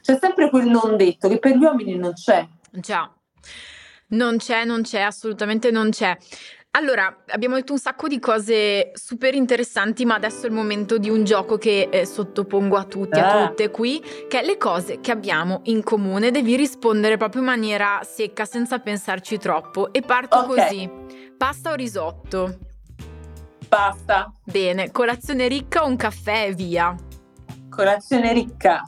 C'è 0.02 0.18
sempre 0.20 0.50
quel 0.50 0.68
non 0.68 0.98
detto 0.98 1.28
che 1.28 1.40
per 1.40 1.56
gli 1.56 1.64
uomini 1.64 1.96
non 1.96 2.14
c'è. 2.14 2.48
Già, 2.72 3.10
non 4.10 4.38
c'è, 4.38 4.66
non 4.66 4.82
c'è, 4.82 5.02
assolutamente 5.02 5.72
non 5.72 5.90
c'è. 5.90 6.18
Allora, 6.74 7.24
abbiamo 7.28 7.56
detto 7.56 7.74
un 7.74 7.80
sacco 7.80 8.08
di 8.08 8.18
cose 8.18 8.92
super 8.94 9.34
interessanti, 9.36 10.06
ma 10.06 10.16
adesso 10.16 10.44
è 10.46 10.46
il 10.48 10.54
momento 10.54 10.98
di 10.98 11.10
un 11.10 11.26
gioco 11.26 11.58
che 11.58 11.90
eh, 11.92 12.06
sottopongo 12.06 12.78
a 12.78 12.86
tutti, 12.86 13.20
a 13.20 13.28
Ah. 13.28 13.48
tutte 13.50 13.70
qui, 13.72 14.02
che 14.30 14.40
è 14.40 14.46
le 14.46 14.56
cose 14.58 15.02
che 15.02 15.12
abbiamo 15.12 15.60
in 15.66 15.84
comune. 15.84 16.32
Devi 16.32 16.56
rispondere 16.56 17.18
proprio 17.18 17.42
in 17.42 17.48
maniera 17.48 18.00
secca, 18.04 18.46
senza 18.46 18.80
pensarci 18.80 19.38
troppo. 19.38 19.92
E 19.92 20.00
parto 20.02 20.38
Ok. 20.38 20.46
così. 20.48 20.90
Pasta 21.38 21.72
o 21.72 21.76
risotto? 21.76 22.58
Basta. 23.68 24.32
Bene, 24.46 24.92
colazione 24.92 25.50
ricca 25.50 25.84
o 25.84 25.88
un 25.88 25.98
caffè 25.98 26.48
e 26.48 26.54
via? 26.54 26.96
Colazione 27.70 28.32
ricca. 28.32 28.82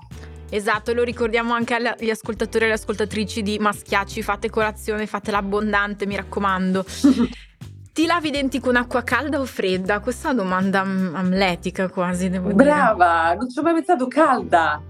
Esatto, 0.50 0.94
lo 0.94 1.04
ricordiamo 1.04 1.54
anche 1.54 1.74
agli 1.74 2.10
ascoltatori 2.12 2.64
e 2.64 2.68
alle 2.68 2.76
ascoltatrici 2.76 3.42
di 3.42 3.58
Maschiacci, 3.60 4.22
fate 4.22 4.50
colazione, 4.50 5.06
fatela 5.08 5.40
abbondante, 5.40 6.06
mi 6.06 6.16
raccomando. 6.16 6.86
Ti 7.94 8.08
lavi 8.08 8.30
i 8.30 8.32
denti 8.32 8.60
con 8.60 8.76
acqua 8.76 9.04
calda 9.04 9.40
o 9.40 9.46
fredda? 9.46 10.00
Questa 10.00 10.30
è 10.30 10.34
una 10.34 10.42
domanda 10.42 10.80
am- 10.80 11.14
amletica 11.14 11.90
quasi, 11.90 12.28
devo 12.30 12.52
dire. 12.52 12.64
Brava, 12.64 13.36
non 13.36 13.48
ci 13.50 13.60
ho 13.60 13.62
mai 13.62 13.74
pensato 13.76 14.08
calda. 14.08 14.82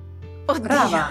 Oddio. 0.45 0.61
brava. 0.61 1.09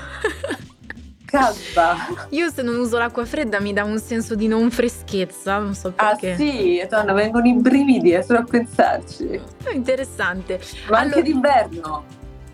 Calda. 1.27 1.97
Io 2.31 2.51
se 2.51 2.63
non 2.63 2.77
uso 2.79 2.97
l'acqua 2.99 3.25
fredda 3.27 3.61
mi 3.61 3.73
dà 3.75 3.85
un 3.85 3.99
senso 3.99 4.35
di 4.35 4.49
non 4.49 4.71
freschezza, 4.71 5.59
non 5.59 5.75
so 5.75 5.93
Ah 5.97 6.15
perché. 6.17 6.37
sì, 6.37 6.87
donna, 6.89 7.13
vengono 7.13 7.47
i 7.47 7.55
brividi 7.55 8.13
eh, 8.13 8.23
solo 8.23 8.39
a 8.41 8.45
pensarci. 8.45 9.41
È 9.63 9.71
interessante. 9.73 10.61
Ma 10.89 10.99
Allora- 11.01 11.17
anche 11.17 11.23
d'inverno. 11.31 12.05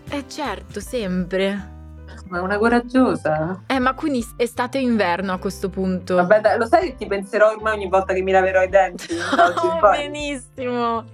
Eh 0.09 0.25
certo, 0.27 0.79
sempre. 0.81 1.77
Ma 2.29 2.37
è 2.37 2.41
una 2.41 2.57
coraggiosa. 2.57 3.63
Eh, 3.67 3.79
ma 3.79 3.93
quindi 3.93 4.25
estate 4.37 4.77
o 4.77 4.81
inverno 4.81 5.33
a 5.33 5.37
questo 5.39 5.69
punto? 5.69 6.15
Vabbè, 6.15 6.41
dai, 6.41 6.57
lo 6.57 6.65
sai 6.67 6.89
che 6.89 6.95
ti 6.95 7.05
penserò 7.07 7.49
ormai 7.51 7.73
ogni 7.75 7.89
volta 7.89 8.13
che 8.13 8.21
mi 8.21 8.31
laverò 8.31 8.61
i 8.63 8.69
denti? 8.69 9.07
Oh, 9.61 9.89
benissimo. 9.91 11.05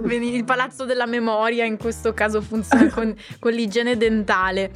Beni- 0.00 0.34
Il 0.34 0.44
palazzo 0.44 0.84
della 0.84 1.06
memoria 1.06 1.64
in 1.64 1.78
questo 1.78 2.12
caso 2.12 2.40
funziona 2.42 2.90
con, 2.90 3.14
con 3.38 3.52
l'igiene 3.52 3.96
dentale. 3.96 4.70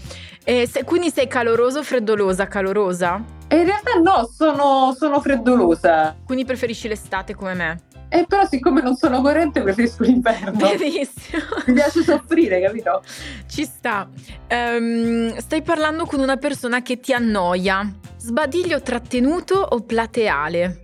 Eh, 0.45 0.67
se- 0.67 0.85
quindi 0.85 1.11
sei 1.11 1.27
caloroso 1.29 1.81
o 1.81 1.83
freddolosa? 1.83 2.47
Calorosa? 2.47 3.23
E 3.49 3.57
in 3.59 3.65
realtà 3.65 3.93
no, 4.01 4.29
sono, 4.33 4.93
sono 4.97 5.21
freddolosa. 5.21 6.17
Quindi 6.25 6.45
preferisci 6.45 6.89
l'estate 6.89 7.35
come 7.35 7.55
me? 7.55 7.81
E 8.09 8.25
però 8.29 8.45
siccome 8.47 8.81
non 8.83 8.95
sono 8.95 9.21
corrente 9.21 9.61
preferisco 9.63 10.05
l'inverno. 10.05 10.53
Benissimo. 10.53 11.43
Mi 11.67 11.75
piace 11.75 12.03
soffrire, 12.03 12.61
capito? 12.61 13.03
Ci 13.49 13.65
sta. 13.65 14.09
Ehm, 14.47 15.37
stai 15.39 15.63
parlando 15.63 16.05
con 16.07 16.21
una 16.21 16.37
persona 16.37 16.83
che 16.83 17.01
ti 17.01 17.13
annoia. 17.13 17.93
Sbadiglio 18.17 18.81
trattenuto 18.81 19.57
o 19.57 19.81
plateale? 19.83 20.83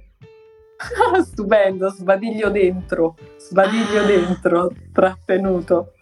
Ah, 1.15 1.23
Stupendo, 1.23 1.91
sbadiglio 1.91 2.51
dentro, 2.51 3.17
sbadiglio 3.39 4.01
Ah. 4.01 4.05
dentro, 4.07 4.73
trattenuto. 4.93 5.93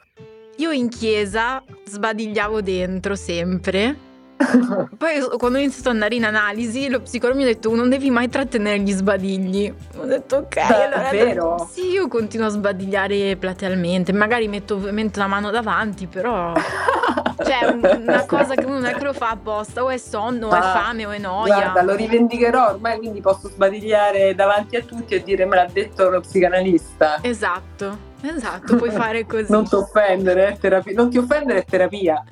Io 0.56 0.70
in 0.70 0.88
chiesa 0.88 1.62
sbadigliavo 1.84 2.62
dentro 2.62 3.14
sempre. 3.14 4.08
Poi 4.96 5.20
quando 5.38 5.58
ho 5.58 5.60
iniziato 5.60 5.88
ad 5.88 5.94
andare 5.96 6.14
in 6.14 6.24
analisi, 6.24 6.88
lo 6.88 7.00
psicologo 7.00 7.38
mi 7.38 7.44
ha 7.44 7.48
detto 7.48 7.74
non 7.74 7.88
devi 7.88 8.10
mai 8.10 8.28
trattenere 8.28 8.78
gli 8.80 8.90
sbagligli. 8.92 9.72
Ho 9.98 10.04
detto 10.06 10.36
ok, 10.36 10.56
allora 10.56 11.02
Davvero? 11.02 11.68
sì, 11.70 11.90
io 11.90 12.08
continuo 12.08 12.46
a 12.46 12.50
sbadigliare 12.50 13.36
platealmente, 13.36 14.12
magari 14.12 14.48
metto 14.48 14.74
ovviamente 14.76 15.18
la 15.18 15.26
mano 15.26 15.50
davanti, 15.50 16.06
però 16.06 16.52
cioè 17.44 17.70
un- 17.70 18.04
una 18.06 18.24
cosa 18.26 18.54
che 18.54 18.64
uno 18.64 18.74
non 18.76 18.86
è 18.86 18.94
che 18.94 19.04
lo 19.04 19.12
fa 19.12 19.30
apposta, 19.30 19.82
o 19.84 19.90
è 19.90 19.98
sonno, 19.98 20.48
o 20.48 20.52
è 20.54 20.58
Ah, 20.58 20.62
fame, 20.62 21.04
o 21.06 21.10
è 21.10 21.18
noia. 21.18 21.54
Guarda, 21.54 21.82
lo 21.82 21.94
rivendicherò 21.94 22.70
ormai, 22.70 22.96
quindi 22.98 23.20
posso 23.20 23.48
sbadigliare 23.48 24.34
davanti 24.34 24.76
a 24.76 24.82
tutti 24.82 25.14
e 25.14 25.22
dire 25.22 25.44
me 25.44 25.56
l'ha 25.56 25.68
detto 25.70 26.08
lo 26.08 26.20
psicanalista. 26.20 27.18
Esatto, 27.20 27.98
esatto, 28.22 28.76
puoi 28.76 28.90
fare 28.90 29.24
così. 29.28 29.50
Non 29.52 29.68
ti 29.68 29.74
offendere, 29.74 30.48
è 30.48 30.58
terapia. 30.58 30.94
Non 30.94 31.10
ti 31.10 31.18
offendere 31.18 31.58
è 31.60 31.64
terapia. 31.64 32.24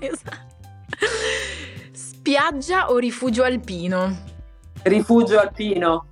Esatto. 0.00 0.46
Spiaggia 1.92 2.90
o 2.90 2.98
rifugio 2.98 3.42
alpino? 3.44 4.24
Rifugio 4.82 5.38
alpino. 5.38 6.06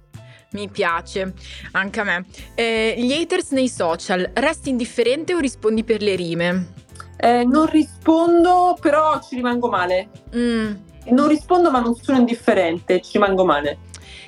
Mi 0.52 0.68
piace, 0.68 1.34
anche 1.72 2.00
a 2.00 2.04
me. 2.04 2.24
Eh, 2.54 2.94
gli 2.96 3.12
haters 3.12 3.50
nei 3.50 3.68
social, 3.68 4.30
resti 4.34 4.70
indifferente 4.70 5.34
o 5.34 5.38
rispondi 5.38 5.84
per 5.84 6.00
le 6.02 6.14
rime? 6.14 6.72
Eh, 7.18 7.44
non 7.44 7.66
rispondo, 7.66 8.76
però 8.80 9.20
ci 9.20 9.36
rimango 9.36 9.68
male. 9.68 10.08
Mm, 10.34 10.74
Non 11.08 11.28
rispondo, 11.28 11.70
ma 11.70 11.80
non 11.80 11.94
sono 11.94 12.18
indifferente, 12.18 13.00
ci 13.00 13.12
rimango 13.14 13.44
male. 13.44 13.78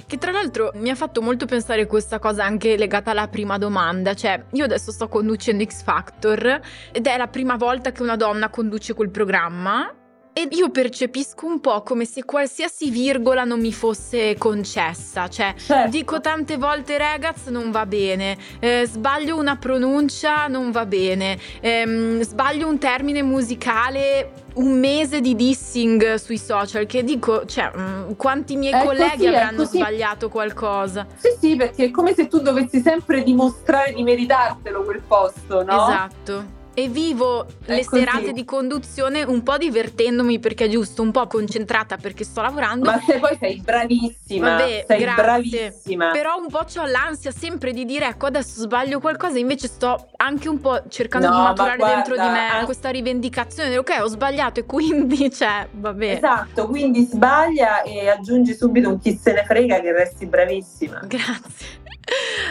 Che 0.06 0.16
tra 0.16 0.30
l'altro 0.30 0.70
mi 0.74 0.88
ha 0.90 0.94
fatto 0.94 1.20
molto 1.20 1.44
pensare 1.44 1.86
questa 1.86 2.18
cosa 2.18 2.44
anche 2.44 2.76
legata 2.76 3.10
alla 3.10 3.28
prima 3.28 3.58
domanda, 3.58 4.14
cioè 4.14 4.42
io 4.52 4.64
adesso 4.64 4.90
sto 4.90 5.08
conducendo 5.08 5.64
X 5.64 5.82
Factor 5.82 6.60
ed 6.92 7.06
è 7.06 7.16
la 7.16 7.26
prima 7.26 7.56
volta 7.56 7.92
che 7.92 8.02
una 8.02 8.16
donna 8.16 8.48
conduce 8.48 8.94
quel 8.94 9.10
programma 9.10 9.92
e 10.38 10.46
io 10.52 10.70
percepisco 10.70 11.46
un 11.46 11.58
po' 11.58 11.82
come 11.82 12.04
se 12.04 12.24
qualsiasi 12.24 12.90
virgola 12.90 13.42
non 13.42 13.58
mi 13.58 13.72
fosse 13.72 14.36
concessa, 14.38 15.28
cioè 15.28 15.52
Certo. 15.56 15.90
Dico 15.90 16.20
tante 16.20 16.56
volte 16.56 16.96
ragaz 16.96 17.46
non 17.46 17.72
va 17.72 17.84
bene, 17.86 18.36
eh, 18.60 18.86
sbaglio 18.86 19.36
una 19.36 19.56
pronuncia 19.56 20.46
non 20.46 20.70
va 20.70 20.86
bene, 20.86 21.36
ehm, 21.60 22.20
sbaglio 22.20 22.68
un 22.68 22.78
termine 22.78 23.22
musicale, 23.22 24.30
un 24.54 24.78
mese 24.78 25.20
di 25.20 25.34
dissing 25.34 26.14
sui 26.14 26.38
social 26.38 26.86
che 26.86 27.02
dico, 27.02 27.44
cioè 27.44 27.72
mm, 27.76 28.12
quanti 28.12 28.54
miei 28.54 28.74
È 28.74 28.84
colleghi 28.84 29.16
così, 29.16 29.26
avranno 29.26 29.64
sbagliato 29.64 30.28
qualcosa? 30.28 31.04
Sì, 31.16 31.28
sì, 31.40 31.56
perché 31.56 31.86
è 31.86 31.90
come 31.90 32.14
se 32.14 32.28
tu 32.28 32.38
dovessi 32.38 32.80
sempre 32.80 33.24
dimostrare 33.24 33.92
di 33.92 34.04
meritartelo 34.04 34.84
quel 34.84 35.02
posto, 35.04 35.64
no? 35.64 35.88
Esatto. 35.88 36.56
E 36.78 36.86
vivo 36.86 37.44
È 37.64 37.74
le 37.74 37.84
così. 37.84 38.04
serate 38.04 38.32
di 38.32 38.44
conduzione 38.44 39.24
un 39.24 39.42
po' 39.42 39.56
divertendomi 39.58 40.38
perché 40.38 40.66
è 40.66 40.68
giusto, 40.68 41.02
un 41.02 41.10
po' 41.10 41.26
concentrata 41.26 41.96
perché 41.96 42.22
sto 42.22 42.40
lavorando. 42.40 42.88
Ma 42.88 43.00
se 43.04 43.18
poi 43.18 43.36
sei 43.36 43.60
bravissima, 43.60 44.50
Vabbè, 44.50 44.84
sei 44.86 45.00
grazie. 45.00 45.22
bravissima. 45.24 46.10
Però 46.12 46.36
un 46.38 46.46
po' 46.46 46.58
ho 46.76 46.86
l'ansia 46.86 47.32
sempre 47.32 47.72
di 47.72 47.84
dire 47.84 48.06
ecco 48.06 48.26
adesso 48.26 48.60
sbaglio 48.60 49.00
qualcosa, 49.00 49.38
invece 49.40 49.66
sto 49.66 50.10
anche 50.18 50.48
un 50.48 50.60
po' 50.60 50.80
cercando 50.88 51.26
No, 51.26 51.34
di 51.34 51.40
ma 51.40 51.48
maturare 51.48 51.78
dentro 51.78 52.14
di 52.14 52.20
guarda, 52.20 52.32
me 52.32 52.48
an- 52.48 52.64
questa 52.64 52.90
rivendicazione 52.90 53.76
ok 53.76 53.96
ho 54.00 54.06
sbagliato 54.06 54.60
e 54.60 54.64
quindi 54.64 55.30
cioè 55.34 55.66
vabbè. 55.72 56.12
Esatto, 56.12 56.68
quindi 56.68 57.02
sbaglia 57.06 57.82
e 57.82 58.08
aggiungi 58.08 58.54
subito 58.54 58.88
un 58.88 59.00
chi 59.00 59.16
se 59.20 59.32
ne 59.32 59.44
frega 59.44 59.80
che 59.80 59.92
resti 59.92 60.26
bravissima. 60.26 61.00
Grazie. 61.08 61.86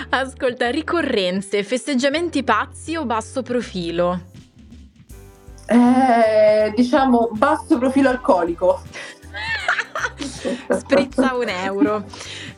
Ascolta, 0.09 0.69
ricorrenze, 0.69 1.63
festeggiamenti 1.63 2.43
pazzi 2.43 2.95
o 2.95 3.05
basso 3.05 3.41
profilo? 3.43 4.21
Eh, 5.67 6.71
diciamo 6.75 7.29
basso 7.33 7.77
profilo 7.77 8.09
alcolico. 8.09 8.81
Sprizza 10.69 11.35
un 11.35 11.49
euro, 11.49 12.05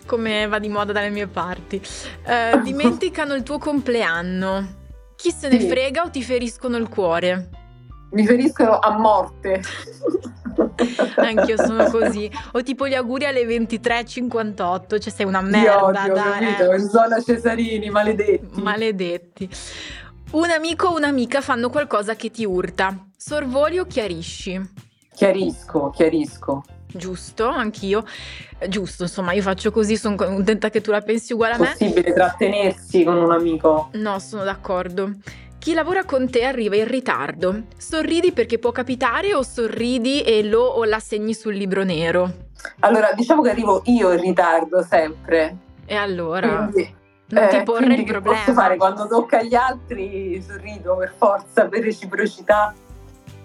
come 0.06 0.48
va 0.48 0.60
di 0.60 0.70
moda 0.70 0.92
dalle 0.92 1.10
mie 1.10 1.28
parti. 1.28 1.82
Eh, 2.26 2.60
dimenticano 2.62 3.34
il 3.34 3.44
tuo 3.44 3.58
compleanno. 3.58 4.78
Chi 5.16 5.32
se 5.32 5.50
ne 5.50 5.60
Sì. 5.60 5.68
frega 5.68 6.04
o 6.04 6.10
ti 6.10 6.22
feriscono 6.24 6.78
il 6.78 6.88
cuore? 6.88 7.50
Mi 8.12 8.26
feriscono 8.26 8.80
a 8.80 8.98
morte. 8.98 9.62
Anch'io 11.18 11.58
sono 11.58 11.86
così. 11.90 12.30
O 12.54 12.64
tipo 12.64 12.88
gli 12.88 12.94
auguri 12.96 13.26
alle 13.26 13.44
23.58, 13.44 15.00
cioè 15.00 15.14
sei 15.14 15.26
una 15.26 15.40
Ti 15.40 15.46
merda, 15.46 15.84
odio, 15.84 16.14
dai. 16.14 16.46
capito? 16.46 16.72
eh. 16.72 16.80
Zona 16.80 17.22
Cesarini, 17.22 17.90
maledetti. 17.90 18.62
Maledetti. 18.62 19.50
Un 20.32 20.50
amico 20.50 20.88
o 20.88 20.96
un'amica 20.96 21.42
fanno 21.42 21.70
qualcosa 21.70 22.16
che 22.16 22.30
ti 22.32 22.46
urta. 22.46 22.96
Sorvoli 23.16 23.80
o 23.80 23.86
chiarisci? 23.86 24.60
Chiarisco, 25.14 25.90
chiarisco. 25.92 26.64
Giusto, 26.92 27.48
anch'io. 27.48 28.04
Giusto, 28.68 29.04
insomma, 29.04 29.34
io 29.34 29.42
faccio 29.42 29.72
così, 29.72 29.96
sono 29.98 30.16
contenta 30.16 30.70
che 30.70 30.82
tu 30.82 30.92
la 30.92 31.02
pensi 31.02 31.34
uguale 31.34 31.54
a 31.54 31.58
me. 31.60 31.66
Possibile 31.78 32.14
trattenersi 32.14 33.04
con 33.04 33.18
un 33.18 33.32
amico. 33.32 33.90
No, 33.94 34.18
sono 34.20 34.44
d'accordo. 34.44 35.12
Chi 35.60 35.74
lavora 35.74 36.06
con 36.06 36.30
te 36.30 36.46
arriva 36.46 36.78
in 36.78 36.88
ritardo. 36.88 37.64
Sorridi 37.76 38.32
perché 38.32 38.60
può 38.60 38.72
capitare 38.72 39.34
o 39.34 39.44
sorridi 39.44 40.22
e 40.22 40.42
lo 40.42 40.62
o 40.62 40.86
la 40.86 41.00
segni 41.00 41.34
sul 41.34 41.54
libro 41.54 41.84
nero? 41.84 42.48
Allora, 42.80 43.12
diciamo 43.12 43.42
che 43.42 43.50
arrivo 43.50 43.82
io 43.86 44.14
in 44.14 44.22
ritardo 44.22 44.82
sempre. 44.82 45.58
E 45.86 45.96
allora? 45.96 46.70
Quindi, 46.72 46.96
non 47.28 47.48
ti 47.50 47.58
eh, 47.58 47.64
porre 47.64 47.86
quindi 47.86 48.02
il 48.04 48.08
problema. 48.08 48.38
posso 48.38 48.54
fare 48.54 48.78
quando 48.78 49.06
tocca 49.08 49.40
agli 49.40 49.54
altri? 49.54 50.42
Sorrido 50.42 50.96
per 50.96 51.14
forza, 51.18 51.66
per 51.66 51.84
reciprocità. 51.84 52.74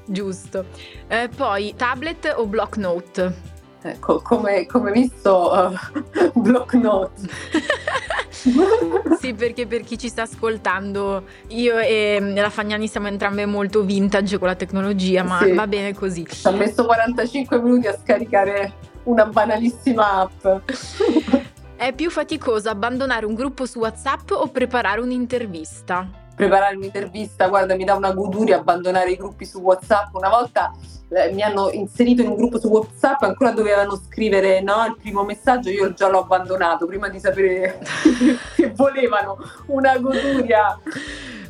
Giusto. 0.07 0.67
Eh, 1.09 1.29
poi, 1.37 1.75
tablet 1.77 2.33
o 2.37 2.47
block 2.47 2.77
note? 2.77 3.35
Ecco, 3.83 4.23
come, 4.23 4.67
come 4.67 4.93
visto, 4.93 5.69
eh, 5.69 6.31
block 6.33 6.75
note. 6.75 7.23
sì, 9.21 9.33
perché 9.35 9.67
per 9.67 9.83
chi 9.83 9.99
ci 9.99 10.09
sta 10.09 10.23
ascoltando, 10.23 11.25
io 11.49 11.79
e 11.79 12.19
la 12.35 12.51
Fagnani 12.51 12.87
siamo 12.89 13.09
entrambe 13.09 13.47
molto 13.47 13.83
vintage 13.83 14.39
con 14.39 14.49
la 14.49 14.55
tecnologia, 14.55 15.23
ma 15.23 15.41
Sì. 15.43 15.53
va 15.53 15.67
bene 15.67 15.95
così. 15.95 16.27
Ci 16.29 16.47
ha 16.47 16.51
messo 16.51 16.85
45 16.85 17.61
minuti 17.61 17.87
a 17.87 17.97
scaricare 18.01 18.73
una 19.05 19.27
banalissima 19.27 20.21
app. 20.21 20.47
È 21.77 21.93
più 21.93 22.09
faticoso 22.11 22.69
abbandonare 22.71 23.27
un 23.27 23.35
gruppo 23.35 23.67
su 23.67 23.81
WhatsApp 23.81 24.31
o 24.31 24.47
preparare 24.49 25.01
un'intervista? 25.01 26.09
Preparare 26.35 26.77
un'intervista, 26.77 27.49
guarda, 27.49 27.77
mi 27.77 27.85
dà 27.85 27.95
una 27.95 28.13
goduria 28.13 28.59
abbandonare 28.59 29.11
i 29.13 29.17
gruppi 29.17 29.45
su 29.45 29.61
WhatsApp. 29.61 30.15
Una 30.15 30.29
volta 30.29 30.73
eh, 31.11 31.33
mi 31.33 31.43
hanno 31.43 31.71
inserito 31.71 32.23
in 32.23 32.29
un 32.29 32.37
gruppo 32.37 32.59
su 32.59 32.69
WhatsApp, 32.69 33.23
ancora 33.23 33.53
dovevano 33.53 33.97
scrivere 33.97 34.61
no, 34.61 34.85
il 34.87 34.97
primo 35.01 35.23
messaggio, 35.25 35.71
io 35.71 35.93
già 35.93 36.09
l'ho 36.09 36.21
abbandonato 36.21 36.87
prima 36.87 37.09
di 37.09 37.21
sapere 37.21 37.79
che 38.57 38.73
volevano. 38.75 39.39
Una 39.67 39.97
goduria. 39.99 40.79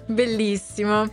Bellissimo. 0.07 1.07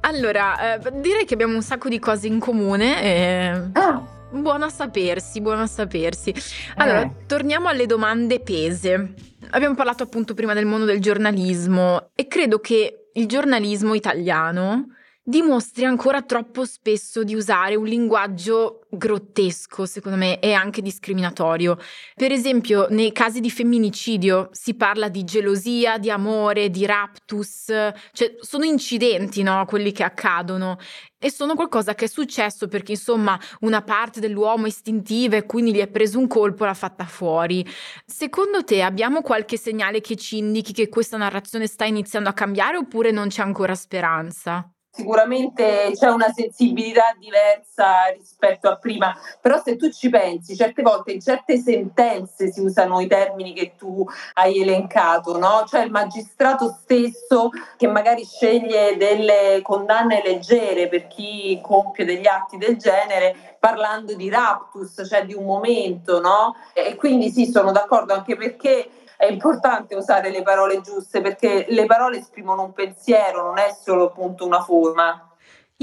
Allora, 0.00 0.74
eh, 0.76 1.00
direi 1.00 1.26
che 1.26 1.34
abbiamo 1.34 1.54
un 1.54 1.62
sacco 1.62 1.88
di 1.88 1.98
cose 1.98 2.26
in 2.26 2.38
comune. 2.38 3.02
E... 3.02 3.68
Ah, 3.72 4.02
Buono 4.32 4.66
a 4.66 4.68
sapersi, 4.68 5.40
buono 5.40 5.62
a 5.62 5.66
sapersi. 5.66 6.32
Allora, 6.76 7.02
Eh. 7.02 7.10
torniamo 7.26 7.66
alle 7.68 7.86
domande 7.86 8.38
pese. 8.38 9.14
Abbiamo 9.50 9.74
parlato 9.74 10.04
appunto 10.04 10.34
prima 10.34 10.54
del 10.54 10.66
mondo 10.66 10.84
del 10.84 11.00
giornalismo 11.00 12.10
e 12.14 12.28
credo 12.28 12.60
che 12.60 12.99
il 13.14 13.26
giornalismo 13.26 13.94
italiano 13.94 14.86
dimostri 15.30 15.86
ancora 15.86 16.20
troppo 16.20 16.66
spesso 16.66 17.24
di 17.24 17.34
usare 17.34 17.76
un 17.76 17.86
linguaggio 17.86 18.86
grottesco, 18.90 19.86
secondo 19.86 20.18
me, 20.18 20.40
e 20.40 20.52
anche 20.52 20.82
discriminatorio. 20.82 21.78
Per 22.14 22.32
esempio, 22.32 22.88
nei 22.90 23.12
casi 23.12 23.40
di 23.40 23.50
femminicidio 23.50 24.50
si 24.52 24.74
parla 24.74 25.08
di 25.08 25.24
gelosia, 25.24 25.96
di 25.96 26.10
amore, 26.10 26.68
di 26.68 26.84
raptus, 26.84 27.66
cioè 28.12 28.34
sono 28.40 28.64
incidenti, 28.64 29.42
no, 29.42 29.64
quelli 29.66 29.92
che 29.92 30.02
accadono 30.02 30.76
e 31.22 31.30
sono 31.30 31.54
qualcosa 31.54 31.94
che 31.94 32.06
è 32.06 32.08
successo 32.08 32.66
perché 32.66 32.92
insomma 32.92 33.38
una 33.60 33.82
parte 33.82 34.20
dell'uomo 34.20 34.66
istintiva 34.66 35.36
e 35.36 35.44
quindi 35.46 35.72
gli 35.72 35.78
è 35.78 35.86
preso 35.86 36.18
un 36.18 36.26
colpo 36.26 36.64
e 36.64 36.66
l'ha 36.66 36.74
fatta 36.74 37.04
fuori. 37.04 37.64
Secondo 38.04 38.64
te 38.64 38.82
abbiamo 38.82 39.22
qualche 39.22 39.56
segnale 39.56 40.00
che 40.00 40.16
ci 40.16 40.38
indichi 40.38 40.72
che 40.72 40.88
questa 40.88 41.16
narrazione 41.16 41.66
sta 41.66 41.84
iniziando 41.84 42.28
a 42.28 42.32
cambiare 42.32 42.78
oppure 42.78 43.10
non 43.12 43.28
c'è 43.28 43.42
ancora 43.42 43.74
speranza? 43.74 44.68
Sicuramente 44.92 45.92
c'è 45.94 46.08
una 46.08 46.32
sensibilità 46.32 47.14
diversa 47.16 48.06
rispetto 48.12 48.68
a 48.68 48.76
prima, 48.76 49.16
però 49.40 49.62
se 49.62 49.76
tu 49.76 49.88
ci 49.88 50.08
pensi, 50.08 50.56
certe 50.56 50.82
volte 50.82 51.12
in 51.12 51.20
certe 51.20 51.58
sentenze 51.58 52.50
si 52.50 52.60
usano 52.60 53.00
i 53.00 53.06
termini 53.06 53.52
che 53.52 53.74
tu 53.78 54.04
hai 54.34 54.60
elencato, 54.60 55.38
no? 55.38 55.64
Cioè 55.64 55.84
il 55.84 55.92
magistrato 55.92 56.76
stesso 56.82 57.50
che 57.76 57.86
magari 57.86 58.24
sceglie 58.24 58.96
delle 58.96 59.60
condanne 59.62 60.22
leggere 60.24 60.88
per 60.88 61.06
chi 61.06 61.60
compie 61.62 62.04
degli 62.04 62.26
atti 62.26 62.58
del 62.58 62.76
genere, 62.76 63.56
parlando 63.60 64.14
di 64.14 64.28
raptus, 64.28 65.06
cioè 65.08 65.24
di 65.24 65.34
un 65.34 65.44
momento, 65.44 66.20
no? 66.20 66.56
E 66.72 66.96
quindi 66.96 67.30
sì, 67.30 67.46
sono 67.46 67.70
d'accordo 67.70 68.12
anche 68.12 68.36
perché 68.36 68.90
è 69.20 69.26
importante 69.26 69.94
usare 69.94 70.30
le 70.30 70.40
parole 70.40 70.80
giuste 70.80 71.20
perché 71.20 71.66
le 71.68 71.84
parole 71.84 72.20
esprimono 72.20 72.62
un 72.62 72.72
pensiero, 72.72 73.42
non 73.42 73.58
è 73.58 73.76
solo 73.78 74.06
appunto 74.06 74.46
una 74.46 74.62
forma. 74.62 75.28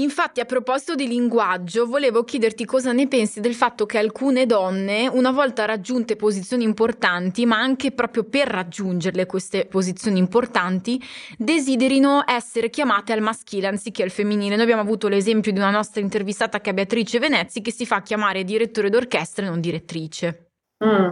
Infatti, 0.00 0.40
a 0.40 0.44
proposito 0.44 0.96
di 0.96 1.06
linguaggio, 1.06 1.86
volevo 1.86 2.24
chiederti 2.24 2.64
cosa 2.64 2.90
ne 2.90 3.06
pensi 3.06 3.38
del 3.38 3.54
fatto 3.54 3.86
che 3.86 3.98
alcune 3.98 4.44
donne, 4.44 5.06
una 5.06 5.30
volta 5.30 5.66
raggiunte 5.66 6.16
posizioni 6.16 6.64
importanti, 6.64 7.46
ma 7.46 7.58
anche 7.58 7.92
proprio 7.92 8.24
per 8.24 8.48
raggiungerle 8.48 9.26
queste 9.26 9.66
posizioni 9.66 10.18
importanti, 10.18 11.00
desiderino 11.36 12.24
essere 12.26 12.70
chiamate 12.70 13.12
al 13.12 13.20
maschile 13.20 13.68
anziché 13.68 14.02
al 14.02 14.10
femminile. 14.10 14.56
Noi 14.56 14.64
abbiamo 14.64 14.82
avuto 14.82 15.06
l'esempio 15.06 15.52
di 15.52 15.58
una 15.58 15.70
nostra 15.70 16.00
intervistata 16.00 16.60
che 16.60 16.70
è 16.70 16.74
Beatrice 16.74 17.20
Venezzi, 17.20 17.60
che 17.60 17.70
si 17.70 17.86
fa 17.86 18.02
chiamare 18.02 18.42
direttore 18.42 18.90
d'orchestra 18.90 19.46
e 19.46 19.48
non 19.48 19.60
direttrice. 19.60 20.47
Mm. 20.84 21.10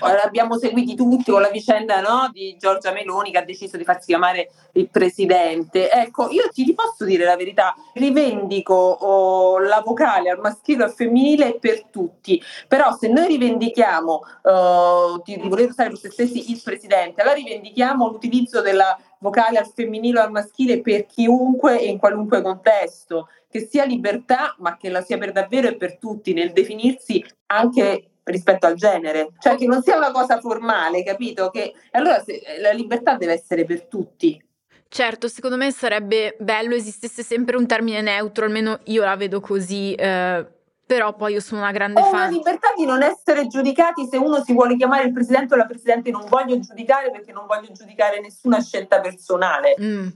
L'abbiamo 0.00 0.58
seguiti 0.58 0.94
tutti 0.94 1.32
con 1.32 1.40
la 1.40 1.50
vicenda 1.50 2.00
no, 2.00 2.30
di 2.32 2.56
Giorgia 2.56 2.92
Meloni 2.92 3.32
che 3.32 3.38
ha 3.38 3.44
deciso 3.44 3.76
di 3.76 3.82
farsi 3.82 4.06
chiamare 4.06 4.50
il 4.74 4.88
presidente. 4.90 5.90
Ecco, 5.90 6.30
io 6.30 6.48
ti, 6.52 6.64
ti 6.64 6.72
posso 6.72 7.04
dire 7.04 7.24
la 7.24 7.36
verità, 7.36 7.74
rivendico 7.94 8.74
oh, 8.74 9.58
la 9.58 9.82
vocale 9.84 10.30
al 10.30 10.38
maschile 10.38 10.82
e 10.82 10.86
al 10.86 10.92
femminile 10.92 11.58
per 11.58 11.86
tutti, 11.86 12.40
però 12.68 12.96
se 12.96 13.08
noi 13.08 13.26
rivendichiamo 13.26 14.20
oh, 14.42 15.20
di, 15.24 15.36
di 15.36 15.48
voler 15.48 15.70
usare 15.70 15.88
per 15.88 15.98
se 15.98 16.10
stessi 16.10 16.52
il 16.52 16.60
presidente, 16.62 17.20
allora 17.20 17.36
rivendichiamo 17.36 18.08
l'utilizzo 18.08 18.62
della 18.62 18.96
vocale 19.18 19.58
al 19.58 19.66
femminile 19.66 20.20
o 20.20 20.22
al 20.22 20.30
maschile 20.30 20.80
per 20.80 21.06
chiunque 21.06 21.80
e 21.80 21.86
in 21.86 21.98
qualunque 21.98 22.40
contesto, 22.40 23.28
che 23.50 23.66
sia 23.66 23.84
libertà, 23.84 24.54
ma 24.58 24.76
che 24.76 24.90
la 24.90 25.00
sia 25.00 25.18
per 25.18 25.32
davvero 25.32 25.66
e 25.66 25.76
per 25.76 25.98
tutti 25.98 26.32
nel 26.32 26.52
definirsi 26.52 27.24
anche 27.46 28.10
rispetto 28.30 28.66
al 28.66 28.74
genere, 28.74 29.30
cioè 29.38 29.56
che 29.56 29.66
non 29.66 29.82
sia 29.82 29.96
una 29.96 30.10
cosa 30.10 30.40
formale, 30.40 31.02
capito? 31.02 31.50
Che 31.50 31.74
allora 31.92 32.22
se, 32.22 32.42
la 32.60 32.72
libertà 32.72 33.16
deve 33.16 33.32
essere 33.32 33.64
per 33.64 33.86
tutti. 33.86 34.42
Certo, 34.90 35.28
secondo 35.28 35.56
me 35.56 35.70
sarebbe 35.70 36.36
bello 36.38 36.74
esistesse 36.74 37.22
sempre 37.22 37.56
un 37.56 37.66
termine 37.66 38.00
neutro, 38.00 38.46
almeno 38.46 38.80
io 38.84 39.04
la 39.04 39.16
vedo 39.16 39.40
così, 39.40 39.92
eh, 39.92 40.46
però 40.86 41.14
poi 41.14 41.34
io 41.34 41.40
sono 41.40 41.60
una 41.60 41.72
grande 41.72 42.00
Ho 42.00 42.08
una 42.08 42.20
fan. 42.20 42.32
libertà 42.32 42.72
di 42.74 42.86
non 42.86 43.02
essere 43.02 43.46
giudicati 43.48 44.06
se 44.06 44.16
uno 44.16 44.42
si 44.42 44.54
vuole 44.54 44.76
chiamare 44.76 45.04
il 45.04 45.12
presidente 45.12 45.52
o 45.52 45.56
la 45.58 45.66
presidente, 45.66 46.10
non 46.10 46.24
voglio 46.26 46.58
giudicare 46.58 47.10
perché 47.10 47.32
non 47.32 47.44
voglio 47.46 47.70
giudicare 47.72 48.20
nessuna 48.20 48.62
scelta 48.62 49.00
personale. 49.00 49.74
Mm. 49.78 50.08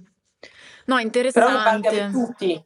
No, 0.86 0.96
Però 1.10 1.50
non 1.50 1.62
valga 1.62 1.90
per 1.90 1.98
interessante. 1.98 2.12
tutti. 2.12 2.64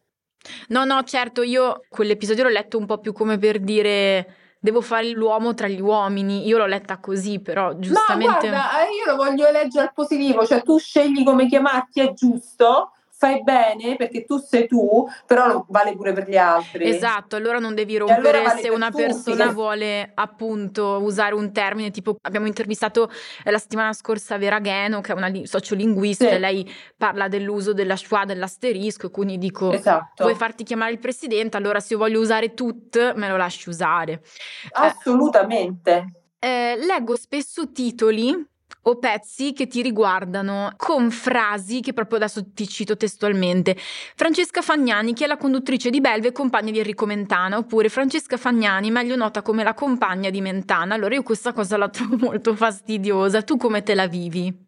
No, 0.68 0.84
no, 0.84 1.02
certo, 1.02 1.42
io 1.42 1.82
quell'episodio 1.88 2.44
l'ho 2.44 2.50
letto 2.50 2.78
un 2.78 2.86
po' 2.86 2.98
più 2.98 3.12
come 3.12 3.38
per 3.38 3.58
dire 3.58 4.34
devo 4.66 4.80
fare 4.80 5.08
l'uomo 5.10 5.54
tra 5.54 5.68
gli 5.68 5.80
uomini. 5.80 6.44
Io 6.46 6.58
l'ho 6.58 6.66
letta 6.66 6.98
così, 6.98 7.38
però 7.38 7.68
Ma 7.68 7.78
giustamente. 7.78 8.48
guarda, 8.48 8.80
eh, 8.80 8.90
io 8.96 9.04
lo 9.06 9.16
voglio 9.16 9.48
leggere 9.52 9.86
al 9.86 9.92
positivo, 9.94 10.44
cioè 10.44 10.62
tu 10.62 10.76
scegli 10.78 11.22
come 11.22 11.46
chiamarti, 11.46 12.00
è 12.00 12.12
giusto, 12.12 12.90
fai 13.18 13.42
bene 13.42 13.96
perché 13.96 14.24
tu 14.24 14.36
sei 14.38 14.66
tu, 14.66 15.08
però 15.26 15.64
vale 15.68 15.94
pure 15.94 16.12
per 16.12 16.28
gli 16.28 16.36
altri. 16.36 16.84
Esatto, 16.88 17.36
allora 17.36 17.58
non 17.58 17.74
devi 17.74 17.96
allora 17.96 18.14
rompere 18.14 18.42
vale 18.42 18.60
se 18.60 18.68
per 18.68 18.76
una 18.76 18.90
tutti, 18.90 19.02
persona 19.02 19.50
vuole 19.52 20.10
appunto 20.14 21.00
usare 21.02 21.34
un 21.34 21.50
termine, 21.52 21.90
tipo 21.90 22.16
abbiamo 22.22 22.46
intervistato 22.46 23.10
eh, 23.42 23.50
la 23.50 23.58
settimana 23.58 23.92
scorsa 23.94 24.36
Vera 24.36 24.58
Gheno, 24.58 25.00
che 25.00 25.12
è 25.12 25.14
una 25.16 25.28
li- 25.28 25.46
sociolinguista, 25.46 26.28
Sì. 26.28 26.34
e 26.34 26.38
lei 26.38 26.70
parla 26.96 27.28
dell'uso 27.28 27.72
della 27.72 27.96
schwa, 27.96 28.24
dell'asterisco, 28.26 29.06
e 29.06 29.10
quindi 29.10 29.38
dico 29.38 29.72
Esatto. 29.72 30.24
vuoi 30.24 30.34
farti 30.34 30.62
chiamare 30.62 30.92
il 30.92 30.98
presidente, 30.98 31.56
allora 31.56 31.80
se 31.80 31.94
io 31.94 31.98
voglio 31.98 32.20
usare 32.20 32.52
tut, 32.52 33.14
me 33.14 33.28
lo 33.28 33.36
lasci 33.38 33.68
usare. 33.70 34.22
Assolutamente. 34.72 36.06
Eh, 36.38 36.76
leggo 36.78 37.16
spesso 37.16 37.72
titoli 37.72 38.46
o 38.88 38.98
pezzi 38.98 39.52
che 39.52 39.66
ti 39.66 39.82
riguardano 39.82 40.72
con 40.76 41.10
frasi 41.10 41.80
che 41.80 41.92
proprio 41.92 42.18
adesso 42.18 42.52
ti 42.52 42.68
cito 42.68 42.96
testualmente. 42.96 43.76
Francesca 43.76 44.62
Fagnani, 44.62 45.12
che 45.12 45.24
è 45.24 45.26
la 45.26 45.36
conduttrice 45.36 45.90
di 45.90 46.00
Belve 46.00 46.28
e 46.28 46.32
compagna 46.32 46.70
di 46.70 46.78
Enrico 46.78 47.06
Mentana, 47.06 47.58
oppure 47.58 47.88
Francesca 47.88 48.36
Fagnani, 48.36 48.90
meglio 48.90 49.16
nota 49.16 49.42
come 49.42 49.62
la 49.62 49.74
compagna 49.74 50.30
di 50.30 50.40
Mentana. 50.40 50.94
Allora 50.94 51.14
io 51.14 51.22
questa 51.22 51.52
cosa 51.52 51.76
la 51.76 51.88
trovo 51.88 52.16
molto 52.16 52.54
fastidiosa. 52.54 53.42
Tu 53.42 53.56
come 53.56 53.82
te 53.82 53.94
la 53.94 54.06
vivi? 54.06 54.64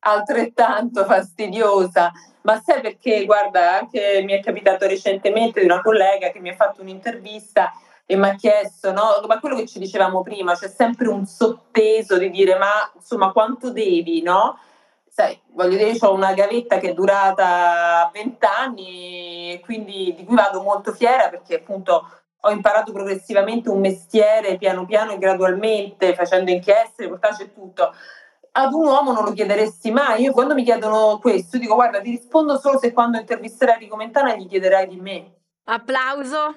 altrettanto 0.00 1.04
fastidiosa. 1.04 2.10
Ma 2.42 2.58
sai 2.60 2.80
perché? 2.80 3.24
Guarda, 3.24 3.78
anche 3.78 4.22
mi 4.24 4.32
è 4.32 4.40
capitato 4.40 4.86
recentemente 4.86 5.60
di 5.60 5.66
una 5.66 5.82
collega 5.82 6.30
che 6.30 6.40
mi 6.40 6.48
ha 6.48 6.54
fatto 6.54 6.80
un'intervista 6.80 7.72
e 8.10 8.16
mi 8.16 8.28
ha 8.28 8.34
chiesto, 8.34 8.90
no? 8.90 9.22
Ma 9.28 9.38
quello 9.38 9.54
che 9.54 9.68
ci 9.68 9.78
dicevamo 9.78 10.22
prima, 10.22 10.56
c'è 10.56 10.66
sempre 10.66 11.06
un 11.06 11.26
sotteso 11.26 12.18
di 12.18 12.28
dire, 12.30 12.58
ma 12.58 12.90
insomma, 12.92 13.30
quanto 13.30 13.70
devi, 13.70 14.20
no? 14.20 14.58
Sai, 15.06 15.40
voglio 15.52 15.76
dire, 15.76 15.96
ho 16.00 16.12
una 16.12 16.34
gavetta 16.34 16.78
che 16.78 16.90
è 16.90 16.92
durata 16.92 18.10
vent'anni 18.12 19.52
e 19.52 19.60
quindi 19.60 20.12
di 20.16 20.24
cui 20.24 20.34
vado 20.34 20.60
molto 20.60 20.92
fiera 20.92 21.28
perché 21.28 21.56
appunto 21.56 22.10
ho 22.40 22.50
imparato 22.50 22.90
progressivamente 22.90 23.68
un 23.68 23.78
mestiere 23.78 24.58
piano 24.58 24.86
piano 24.86 25.12
e 25.12 25.18
gradualmente, 25.18 26.12
facendo 26.16 26.50
inchieste, 26.50 27.04
reportage 27.04 27.44
e 27.44 27.54
tutto. 27.54 27.94
Ad 28.52 28.72
un 28.72 28.86
uomo 28.86 29.12
non 29.12 29.22
lo 29.22 29.32
chiederesti 29.32 29.92
mai. 29.92 30.22
Io 30.22 30.32
quando 30.32 30.54
mi 30.54 30.64
chiedono 30.64 31.18
questo, 31.20 31.58
dico 31.58 31.76
guarda, 31.76 32.00
ti 32.00 32.10
rispondo 32.10 32.58
solo 32.58 32.76
se 32.76 32.92
quando 32.92 33.18
intervisterai 33.18 33.78
Rico 33.78 33.94
Mentana 33.94 34.34
gli 34.34 34.48
chiederai 34.48 34.88
di 34.88 35.00
me. 35.00 35.34
Applauso, 35.64 36.56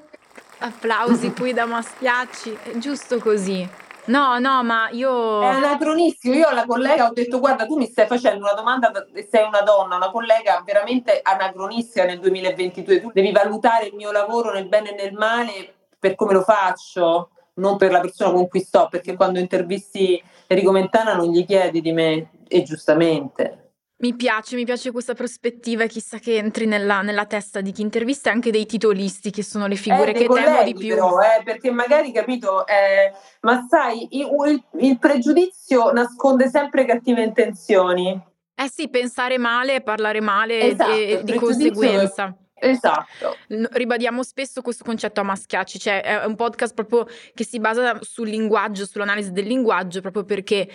applausi 0.59 1.31
qui 1.33 1.53
da 1.53 1.65
Maschiacci, 1.65 2.57
è 2.63 2.77
giusto 2.77 3.19
così. 3.19 3.67
No, 4.05 4.37
no, 4.37 4.63
ma 4.63 4.89
io... 4.89 5.41
È 5.41 5.45
anacronistico. 5.45 6.35
Io 6.35 6.47
alla 6.47 6.65
collega 6.65 7.07
ho 7.07 7.13
detto: 7.13 7.39
Guarda, 7.39 7.65
tu 7.65 7.77
mi 7.77 7.87
stai 7.87 8.05
facendo 8.05 8.43
una 8.43 8.53
domanda 8.53 8.91
sei 9.29 9.47
una 9.47 9.61
donna, 9.61 9.95
una 9.95 10.11
collega 10.11 10.61
veramente 10.65 11.21
anacronistica 11.23 12.03
nel 12.03 12.19
2022. 12.19 12.99
Tu 12.99 13.11
devi 13.13 13.31
valutare 13.31 13.85
il 13.85 13.95
mio 13.95 14.11
lavoro 14.11 14.51
nel 14.51 14.67
bene 14.67 14.91
e 14.91 15.01
nel 15.01 15.13
male 15.13 15.73
per 15.97 16.15
come 16.15 16.33
lo 16.33 16.41
faccio, 16.41 17.29
non 17.55 17.77
per 17.77 17.91
la 17.91 18.01
persona 18.01 18.31
con 18.31 18.49
cui 18.49 18.59
sto. 18.59 18.89
Perché 18.91 19.15
quando 19.15 19.39
intervisti 19.39 20.21
Enrico 20.47 20.71
Mentana 20.71 21.13
non 21.13 21.27
gli 21.27 21.45
chiedi 21.45 21.79
di 21.79 21.93
me, 21.93 22.31
e 22.49 22.63
giustamente. 22.63 23.62
Mi 24.03 24.13
piace, 24.15 24.57
mi 24.57 24.65
piace 24.65 24.91
questa 24.91 25.13
prospettiva 25.13 25.85
chissà 25.85 26.19
che 26.19 26.35
entri 26.35 26.65
nella, 26.65 27.01
nella 27.01 27.25
testa 27.25 27.61
di 27.61 27.71
chi 27.71 27.81
intervista 27.83 28.29
e 28.29 28.33
anche 28.33 28.51
dei 28.51 28.65
titolisti 28.65 29.31
che 29.31 29.43
sono 29.43 29.65
le 29.65 29.75
figure 29.77 30.09
Eh, 30.09 30.13
che 30.13 30.27
dei 30.27 30.27
temo 30.27 30.39
di 30.39 30.43
colleghi 30.73 30.73
più. 30.73 30.87
però, 30.89 31.19
eh, 31.21 31.41
perché 31.41 31.71
magari, 31.71 32.11
capito, 32.11 32.67
eh, 32.67 33.13
ma 33.43 33.65
sai, 33.69 34.05
il, 34.11 34.27
il- 34.47 34.63
il 34.81 34.99
pregiudizio 34.99 35.93
nasconde 35.93 36.49
sempre 36.49 36.83
cattive 36.83 37.23
intenzioni. 37.23 38.21
Eh 38.55 38.69
sì, 38.69 38.89
pensare 38.89 39.37
male, 39.37 39.79
parlare 39.81 40.19
male 40.19 40.59
Esatto, 40.59 40.91
e 40.91 41.21
di 41.23 41.35
conseguenza. 41.35 42.35
Esatto. 42.55 43.37
Ribadiamo 43.47 44.21
spesso 44.21 44.61
questo 44.61 44.83
concetto 44.83 45.21
a 45.21 45.23
Maschiacci, 45.23 45.79
cioè 45.79 46.01
è 46.01 46.25
un 46.25 46.35
podcast 46.35 46.73
proprio 46.73 47.07
che 47.33 47.45
si 47.45 47.57
basa 47.59 47.97
sul 48.01 48.27
linguaggio, 48.27 48.85
sull'analisi 48.85 49.31
del 49.31 49.45
linguaggio, 49.47 50.01
proprio 50.01 50.23
perché 50.25 50.69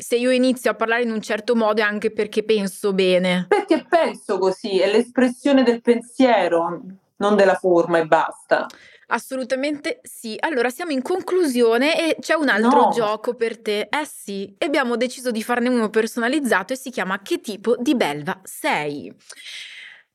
se 0.00 0.16
io 0.16 0.30
inizio 0.30 0.70
a 0.70 0.74
parlare 0.74 1.02
in 1.02 1.10
un 1.10 1.20
certo 1.20 1.54
modo 1.54 1.80
è 1.80 1.84
anche 1.84 2.10
perché 2.10 2.42
penso 2.44 2.92
bene. 2.92 3.46
Perché 3.48 3.84
penso 3.88 4.38
così, 4.38 4.78
è 4.80 4.90
l'espressione 4.90 5.62
del 5.62 5.80
pensiero, 5.80 6.80
non 7.16 7.36
della 7.36 7.54
forma 7.54 7.98
e 7.98 8.06
basta. 8.06 8.66
Assolutamente 9.12 9.98
sì. 10.02 10.36
Allora 10.38 10.70
siamo 10.70 10.92
in 10.92 11.02
conclusione 11.02 11.98
e 11.98 12.16
c'è 12.20 12.34
un 12.34 12.48
altro 12.48 12.82
No. 12.82 12.90
gioco 12.90 13.34
per 13.34 13.58
te. 13.60 13.88
Eh 13.90 14.06
sì, 14.06 14.54
e 14.56 14.66
abbiamo 14.66 14.96
deciso 14.96 15.30
di 15.32 15.42
farne 15.42 15.68
uno 15.68 15.90
personalizzato 15.90 16.72
e 16.72 16.76
si 16.76 16.90
chiama 16.90 17.20
Che 17.20 17.40
tipo 17.40 17.74
di 17.76 17.96
belva 17.96 18.38
sei? 18.44 19.12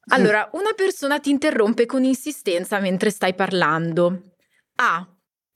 Allora, 0.09 0.47
una 0.53 0.71
persona 0.75 1.19
ti 1.19 1.29
interrompe 1.31 1.85
con 1.85 2.03
insistenza 2.03 2.79
mentre 2.79 3.09
stai 3.09 3.33
parlando. 3.33 4.21
A. 4.75 5.05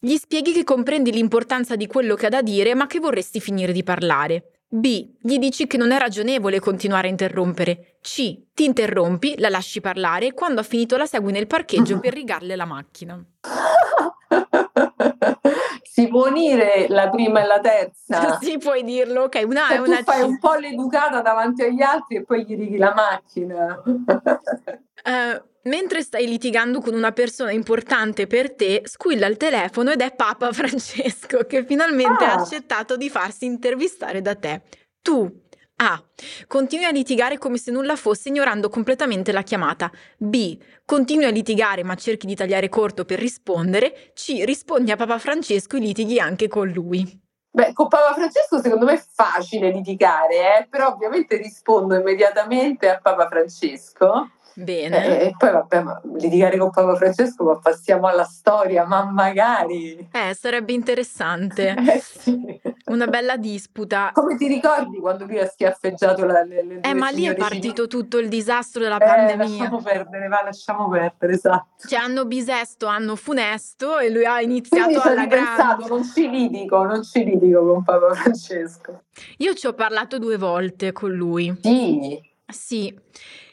Gli 0.02 0.16
spieghi 0.16 0.54
che 0.54 0.64
comprendi 0.64 1.12
l'importanza 1.12 1.76
di 1.76 1.86
quello 1.86 2.16
che 2.16 2.28
ha 2.28 2.30
da 2.30 2.42
dire, 2.42 2.74
ma 2.74 2.88
che 2.88 3.00
vorresti 3.00 3.42
finire 3.42 3.74
di 3.74 3.84
parlare. 3.84 4.62
B. 4.70 5.16
Gli 5.20 5.38
dici 5.38 5.68
che 5.68 5.76
non 5.76 5.92
è 5.92 6.00
ragionevole 6.00 6.62
continuare 6.62 7.08
a 7.08 7.12
interrompere. 7.12 7.98
C. 8.02 8.44
Ti 8.54 8.64
interrompi, 8.64 9.36
la 9.38 9.50
lasci 9.50 9.82
parlare 9.82 10.28
e 10.28 10.34
quando 10.34 10.62
ha 10.62 10.64
finito 10.64 10.96
la 10.96 11.06
segui 11.06 11.34
nel 11.34 11.48
parcheggio 11.48 12.00
per 12.00 12.14
rigarle 12.14 12.56
la 12.56 12.64
macchina. 12.64 13.22
si 15.84 16.08
può 16.08 16.30
unire 16.30 16.86
la 16.88 17.10
prima 17.10 17.42
e 17.42 17.46
la 17.46 17.60
terza. 17.60 18.36
Sì, 18.40 18.58
puoi 18.58 18.86
dirlo. 18.86 19.24
Ok, 19.24 19.42
una 19.46 19.68
Cioè, 19.68 19.80
una 19.80 20.02
fai 20.04 20.22
un 20.22 20.40
po' 20.40 20.54
l'educata 20.54 21.22
davanti 21.22 21.64
agli 21.64 21.82
altri 21.82 22.16
e 22.18 22.24
poi 22.24 22.46
gli 22.46 22.56
righi 22.56 22.78
la 22.78 22.94
macchina. 22.94 23.84
Eh, 25.10 25.44
mentre 25.64 26.02
stai 26.04 26.28
litigando 26.28 26.82
con 26.82 26.94
una 26.94 27.12
persona 27.12 27.52
importante 27.52 28.28
per 28.28 28.54
te, 28.56 28.84
squilla 28.86 29.26
il 29.28 29.38
telefono 29.38 29.92
ed 29.92 30.02
è 30.02 30.14
Papa 30.14 30.52
Francesco 30.54 31.46
che 31.46 31.66
finalmente 31.66 32.24
ha 32.26 32.34
Ah. 32.34 32.42
accettato 32.42 32.96
di 32.96 33.10
farsi 33.10 33.46
intervistare 33.46 34.22
da 34.22 34.36
te. 34.36 34.62
Tu 35.02 35.48
A. 35.82 36.04
Continui 36.46 36.86
a 36.86 36.92
litigare 36.92 37.38
come 37.38 37.58
se 37.58 37.72
nulla 37.72 37.96
fosse 37.96 38.28
ignorando 38.30 38.68
completamente 38.70 39.32
la 39.32 39.44
chiamata. 39.44 39.90
B. 40.18 40.58
Continui 40.86 41.26
a 41.26 41.30
litigare 41.30 41.84
ma 41.84 41.96
cerchi 41.96 42.28
di 42.28 42.36
tagliare 42.36 42.68
corto 42.70 43.06
per 43.06 43.18
rispondere. 43.18 44.12
C. 44.14 44.44
Rispondi 44.44 44.92
a 44.92 44.98
Papa 44.98 45.18
Francesco 45.20 45.78
e 45.78 45.80
litighi 45.80 46.20
anche 46.20 46.48
con 46.50 46.68
lui. 46.68 47.28
Beh, 47.52 47.72
con 47.74 47.88
Papa 47.88 48.14
Francesco 48.14 48.60
secondo 48.62 48.86
me 48.86 48.94
è 48.94 49.04
facile 49.12 49.72
litigare, 49.72 50.36
eh, 50.60 50.68
però 50.70 50.90
ovviamente 50.90 51.36
rispondo 51.38 51.96
immediatamente 51.96 52.90
a 52.90 53.00
Papa 53.02 53.28
Francesco. 53.28 54.32
Bene. 54.64 55.06
Eh, 55.22 55.26
e 55.28 55.36
poi 55.38 55.52
vabbè, 55.52 55.84
litigare 56.18 56.58
con 56.58 56.70
Papa 56.70 56.96
Francesco, 56.96 57.44
ma 57.46 57.58
passiamo 57.60 58.08
alla 58.08 58.26
storia, 58.26 58.86
ma 58.86 59.04
magari. 59.06 60.10
Eh, 60.12 60.34
sarebbe 60.34 60.74
interessante. 60.74 61.76
Eh 61.90 62.00
sì. 62.02 62.60
Una 62.86 63.06
bella 63.08 63.38
disputa. 63.38 64.10
Come 64.14 64.36
ti 64.36 64.48
ricordi 64.48 64.98
quando 64.98 65.26
lui 65.26 65.38
ha 65.40 65.46
schiaffeggiato 65.48 66.26
la, 66.26 66.44
le, 66.44 66.64
le 66.64 66.80
Eh, 66.82 66.94
ma 66.96 67.10
lì 67.10 67.26
è 67.26 67.36
partito 67.36 67.88
tutto 67.88 68.18
il 68.18 68.28
disastro 68.30 68.82
della 68.82 68.98
Eh, 68.98 69.06
pandemia. 69.06 69.36
lasciamo 69.46 69.82
perdere, 69.82 70.28
va, 70.28 70.42
lasciamo 70.44 70.90
perdere, 70.90 71.34
esatto. 71.34 71.88
Cioè, 71.88 72.00
hanno 72.00 72.26
bisesto, 72.26 72.88
hanno 72.88 73.16
funesto 73.16 74.00
e 74.00 74.10
lui 74.10 74.26
ha 74.26 74.42
iniziato 74.42 74.98
ho 74.98 75.02
alla 75.04 75.26
grande. 75.28 75.88
non 75.88 76.04
ci 76.04 76.28
litigo, 76.30 76.84
non 76.84 77.04
ci 77.04 77.24
litigo 77.24 77.74
con 77.74 77.84
Papa 77.84 78.12
Francesco. 78.14 79.04
Io 79.38 79.54
ci 79.54 79.68
ho 79.68 79.74
parlato 79.74 80.18
due 80.18 80.38
volte 80.38 80.92
con 80.92 81.12
lui. 81.12 81.56
Sì, 81.62 82.20
Sì. 82.48 83.00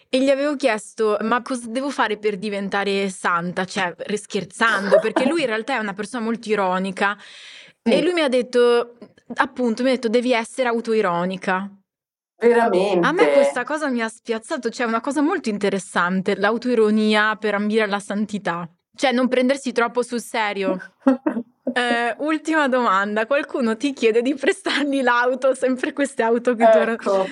E 0.09 0.23
gli 0.23 0.31
avevo 0.31 0.57
chiesto, 0.57 1.17
ma 1.23 1.43
cosa 1.43 1.67
devo 1.69 1.91
fare 1.91 2.17
per 2.17 2.37
diventare 2.39 3.09
santa? 3.11 3.65
Cioè, 3.65 3.95
scherzando, 4.15 4.99
perché 5.01 5.27
lui 5.27 5.41
in 5.43 5.47
realtà 5.49 5.75
è 5.75 5.79
una 5.79 5.95
persona 5.95 6.23
molto 6.25 6.49
ironica. 6.49 7.17
E 7.83 7.97
Sì. 7.97 8.03
lui 8.03 8.13
mi 8.13 8.21
ha 8.23 8.29
detto, 8.29 8.97
appunto, 9.35 9.83
mi 9.83 9.91
ha 9.91 9.93
detto, 9.93 10.09
devi 10.09 10.33
essere 10.33 10.69
autoironica. 10.69 11.69
veramente. 12.39 13.07
A 13.07 13.13
me 13.13 13.33
questa 13.33 13.65
cosa 13.65 13.89
mi 13.89 14.03
ha 14.03 14.09
spiazzato, 14.09 14.69
cioè 14.71 14.85
è 14.87 14.89
una 14.89 15.01
cosa 15.01 15.23
molto 15.23 15.49
interessante, 15.49 16.37
l'autoironia 16.37 17.35
per 17.37 17.55
ambire 17.55 17.83
alla 17.83 17.99
santità. 17.99 18.69
Cioè, 18.95 19.13
non 19.13 19.27
prendersi 19.29 19.73
troppo 19.73 20.03
sul 20.03 20.21
serio. 20.21 20.79
Eh, 21.77 22.15
ultima 22.21 22.69
domanda, 22.69 23.27
qualcuno 23.27 23.77
ti 23.77 23.93
chiede 23.93 24.23
di 24.23 24.35
prestargli 24.35 25.03
l'auto, 25.03 25.53
sempre 25.55 25.93
queste 25.93 26.23
auto 26.23 26.55
che 26.55 26.65
tu 26.71 26.79
Ecco. 26.79 27.27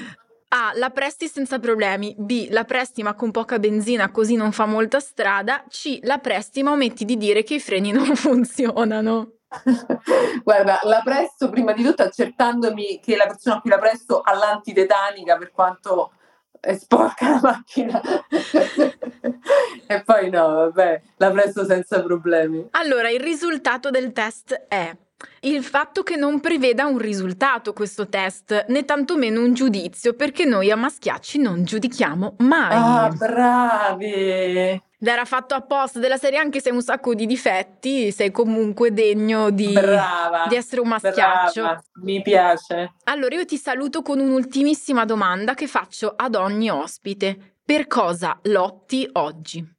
A. 0.57 0.71
La 0.77 0.91
presti 0.91 1.27
senza 1.27 1.59
problemi. 1.59 2.15
B. 2.17 2.47
La 2.51 2.63
presti 2.63 3.03
ma 3.03 3.15
con 3.15 3.33
poca 3.33 3.59
benzina 3.59 4.13
così 4.13 4.37
non 4.37 4.53
fa 4.53 4.67
molta 4.67 5.01
strada. 5.01 5.65
C. 5.69 5.99
La 6.03 6.19
presti 6.19 6.63
ma 6.63 6.71
ometti 6.71 7.05
di 7.05 7.17
dire 7.17 7.43
che 7.43 7.55
i 7.55 7.61
freni 7.61 7.91
non 7.93 8.15
funzionano. 8.15 9.33
Guarda, 10.45 10.79
la 10.85 11.01
presto 11.03 11.51
prima 11.51 11.73
di 11.73 11.83
tutto 11.83 12.05
accertandomi 12.05 13.01
che 13.01 13.17
la 13.17 13.27
persona 13.27 13.57
a 13.57 13.61
cui 13.61 13.71
la 13.71 13.79
presto 13.79 14.21
ha 14.21 14.33
l'antitetanica 14.35 15.37
per 15.37 15.51
quanto 15.51 16.13
è 16.61 16.77
sporca 16.77 17.31
la 17.31 17.41
macchina. 17.43 18.01
e 19.87 20.03
poi 20.05 20.31
no, 20.31 20.47
vabbè, 20.55 21.03
la 21.17 21.31
presto 21.33 21.65
senza 21.65 22.01
problemi. 22.01 22.69
Allora, 22.73 23.11
il 23.11 23.21
risultato 23.21 23.91
del 23.91 24.13
test 24.13 24.67
è 24.69 24.97
il 25.41 25.63
fatto 25.63 26.03
che 26.03 26.17
non 26.17 26.41
preveda 26.41 26.87
un 26.87 26.99
risultato 26.99 27.73
questo 27.73 28.09
test, 28.09 28.67
né 28.69 28.85
tantomeno 28.85 29.41
un 29.41 29.55
giudizio, 29.55 30.15
perché 30.15 30.45
noi 30.45 30.71
a 30.71 30.77
Maschiacci 30.77 31.39
non 31.39 31.65
giudichiamo 31.65 32.37
mai. 32.39 32.71
Ah, 32.73 33.09
bravi! 33.09 34.13
Ed 35.05 35.11
era 35.11 35.27
fatto 35.27 35.55
apposta 35.55 35.99
della 35.99 36.17
serie, 36.17 36.39
anche 36.39 36.61
se 36.61 36.71
hai 36.71 36.75
un 36.75 36.81
sacco 36.81 37.15
di 37.15 37.27
difetti, 37.27 38.11
sei 38.11 38.31
comunque 38.31 38.91
degno 38.91 39.51
di, 39.51 39.73
Brava! 39.73 40.47
di 40.49 40.57
essere 40.57 40.81
un 40.81 40.89
maschiaccio. 40.89 41.61
Brava, 41.61 41.83
mi 42.03 42.23
piace. 42.23 42.95
Allora 43.05 43.35
io 43.35 43.45
ti 43.45 43.59
saluto 43.59 44.01
con 44.01 44.19
un'ultimissima 44.19 45.05
domanda 45.05 45.53
che 45.53 45.67
faccio 45.67 46.15
ad 46.17 46.35
ogni 46.35 46.71
ospite. 46.71 47.57
Per 47.63 47.87
cosa 47.87 48.39
lotti 48.45 49.07
oggi? 49.13 49.74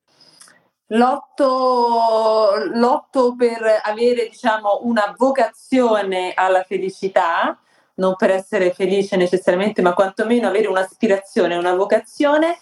Lotto, 0.90 2.52
lotto 2.74 3.36
per 3.36 3.82
avere, 3.84 4.28
diciamo, 4.30 4.82
una 4.84 5.16
vocazione 5.18 6.34
alla 6.36 6.64
felicità, 6.64 7.60
non 7.96 8.16
per 8.16 8.30
essere 8.30 8.72
felice 8.72 9.16
necessariamente, 9.16 9.82
ma 9.82 9.94
quantomeno 9.94 10.48
avere 10.48 10.68
un'aspirazione, 10.68 11.56
una 11.56 11.74
vocazione 11.74 12.60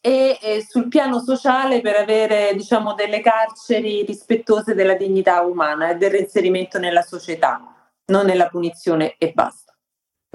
e, 0.00 0.38
e 0.40 0.64
sul 0.66 0.88
piano 0.88 1.20
sociale 1.20 1.80
per 1.82 1.96
avere, 1.96 2.54
diciamo, 2.54 2.94
delle 2.94 3.20
carceri 3.20 4.04
rispettose 4.04 4.74
della 4.74 4.94
dignità 4.94 5.42
umana 5.42 5.90
e 5.90 5.96
del 5.96 6.10
reinserimento 6.10 6.78
nella 6.78 7.02
società, 7.02 7.60
non 8.06 8.24
nella 8.24 8.48
punizione 8.48 9.16
e 9.18 9.32
basta. 9.32 9.74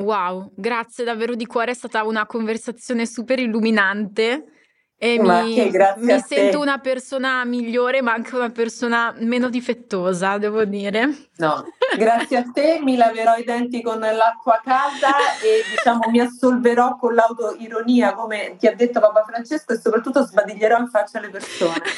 Wow, 0.04 0.52
grazie 0.56 1.04
davvero 1.04 1.34
di 1.34 1.46
cuore, 1.46 1.72
è 1.72 1.76
stata 1.76 2.04
una 2.04 2.26
conversazione 2.26 3.06
super 3.06 3.40
illuminante 3.40 4.63
e 4.98 5.20
Ma 5.20 5.42
mi, 5.42 5.70
mi 5.98 6.24
sento 6.26 6.62
una 6.62 6.78
persona 6.78 7.44
migliore, 7.44 8.02
ma 8.02 8.14
anche 8.14 8.36
una 8.36 8.50
persona 8.50 9.14
meno 9.18 9.50
difettosa, 9.50 10.38
devo 10.38 10.64
dire. 10.64 11.28
No, 11.38 11.66
grazie 11.98 12.38
a 12.38 12.44
te 12.54 12.80
mi 12.82 12.96
laverò 12.96 13.36
i 13.36 13.44
denti 13.44 13.82
con 13.82 14.00
l'acqua 14.00 14.62
calda 14.64 15.38
e 15.42 15.64
diciamo 15.70 16.10
mi 16.10 16.22
assolverò 16.22 16.96
con 16.96 17.16
l'autoironia 17.16 18.14
come 18.14 18.56
ti 18.58 18.68
ha 18.68 18.76
detto 18.76 19.02
Papa 19.02 19.24
Francesco 19.24 19.74
e 19.74 19.78
soprattutto 19.78 20.26
sbadiglierò 20.26 20.78
in 20.78 20.88
faccia 20.88 21.18
alle 21.18 21.30
persone. 21.30 21.82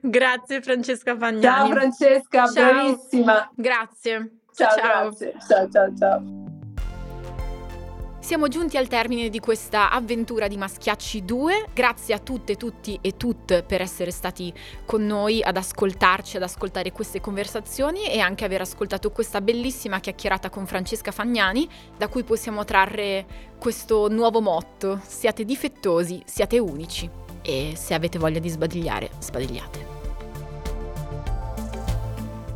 Grazie 0.00 0.62
Francesca 0.62 1.16
Fagnani. 1.16 1.42
Ciao 1.42 1.68
Francesca, 1.68 2.46
ciao. 2.46 2.72
bravissima. 2.72 3.50
Grazie. 3.54 4.38
Ciao, 4.54 4.76
ciao. 4.76 5.08
Grazie. 5.08 5.34
ciao, 5.46 5.68
ciao, 5.68 5.94
ciao. 5.94 6.45
Siamo 8.26 8.48
giunti 8.48 8.76
al 8.76 8.88
termine 8.88 9.28
di 9.28 9.38
questa 9.38 9.88
avventura 9.88 10.48
di 10.48 10.56
Maschiacci 10.56 11.24
2. 11.24 11.66
Grazie 11.72 12.12
a 12.12 12.18
tutte, 12.18 12.56
tutti 12.56 12.98
e 13.00 13.16
tutte 13.16 13.62
per 13.62 13.80
essere 13.80 14.10
stati 14.10 14.52
con 14.84 15.06
noi 15.06 15.44
ad 15.44 15.56
ascoltarci, 15.56 16.36
ad 16.36 16.42
ascoltare 16.42 16.90
queste 16.90 17.20
conversazioni 17.20 18.10
e 18.10 18.18
anche 18.18 18.44
aver 18.44 18.62
ascoltato 18.62 19.12
questa 19.12 19.40
bellissima 19.40 20.00
chiacchierata 20.00 20.50
con 20.50 20.66
Francesca 20.66 21.12
Fagnani, 21.12 21.68
da 21.96 22.08
cui 22.08 22.24
possiamo 22.24 22.64
trarre 22.64 23.24
questo 23.60 24.08
nuovo 24.08 24.40
motto: 24.40 25.00
siate 25.06 25.44
difettosi, 25.44 26.20
siate 26.26 26.58
unici 26.58 27.08
e 27.42 27.74
se 27.76 27.94
avete 27.94 28.18
voglia 28.18 28.40
di 28.40 28.48
sbadigliare, 28.48 29.08
sbadigliate. 29.20 29.95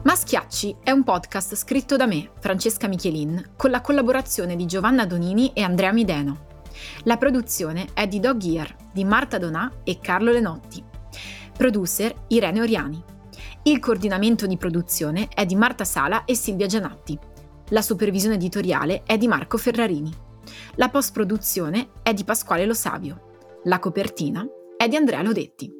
Maschiacci 0.02 0.76
è 0.82 0.92
un 0.92 1.04
podcast 1.04 1.54
scritto 1.54 1.96
da 1.96 2.06
me, 2.06 2.30
Francesca 2.38 2.88
Michelin, 2.88 3.52
con 3.54 3.70
la 3.70 3.82
collaborazione 3.82 4.56
di 4.56 4.64
Giovanna 4.64 5.04
Donini 5.04 5.52
e 5.52 5.60
Andrea 5.60 5.92
Mideno. 5.92 6.46
La 7.02 7.18
produzione 7.18 7.88
è 7.92 8.06
di 8.06 8.18
Dog 8.18 8.42
Ear, 8.42 8.74
di 8.94 9.04
Marta 9.04 9.36
Donà 9.36 9.70
e 9.84 9.98
Carlo 10.00 10.32
Lenotti. 10.32 10.82
Producer 11.54 12.14
Irene 12.28 12.62
Oriani. 12.62 13.04
Il 13.64 13.78
coordinamento 13.78 14.46
di 14.46 14.56
produzione 14.56 15.28
è 15.28 15.44
di 15.44 15.54
Marta 15.54 15.84
Sala 15.84 16.24
e 16.24 16.34
Silvia 16.34 16.66
Gianatti. 16.66 17.18
La 17.68 17.82
supervisione 17.82 18.36
editoriale 18.36 19.02
è 19.04 19.18
di 19.18 19.28
Marco 19.28 19.58
Ferrarini. 19.58 20.10
La 20.76 20.88
post-produzione 20.88 21.90
è 22.02 22.14
di 22.14 22.24
Pasquale 22.24 22.64
Lo 22.64 22.74
Savio. 22.74 23.36
La 23.64 23.78
copertina 23.78 24.46
è 24.78 24.88
di 24.88 24.96
Andrea 24.96 25.20
Lodetti. 25.20 25.79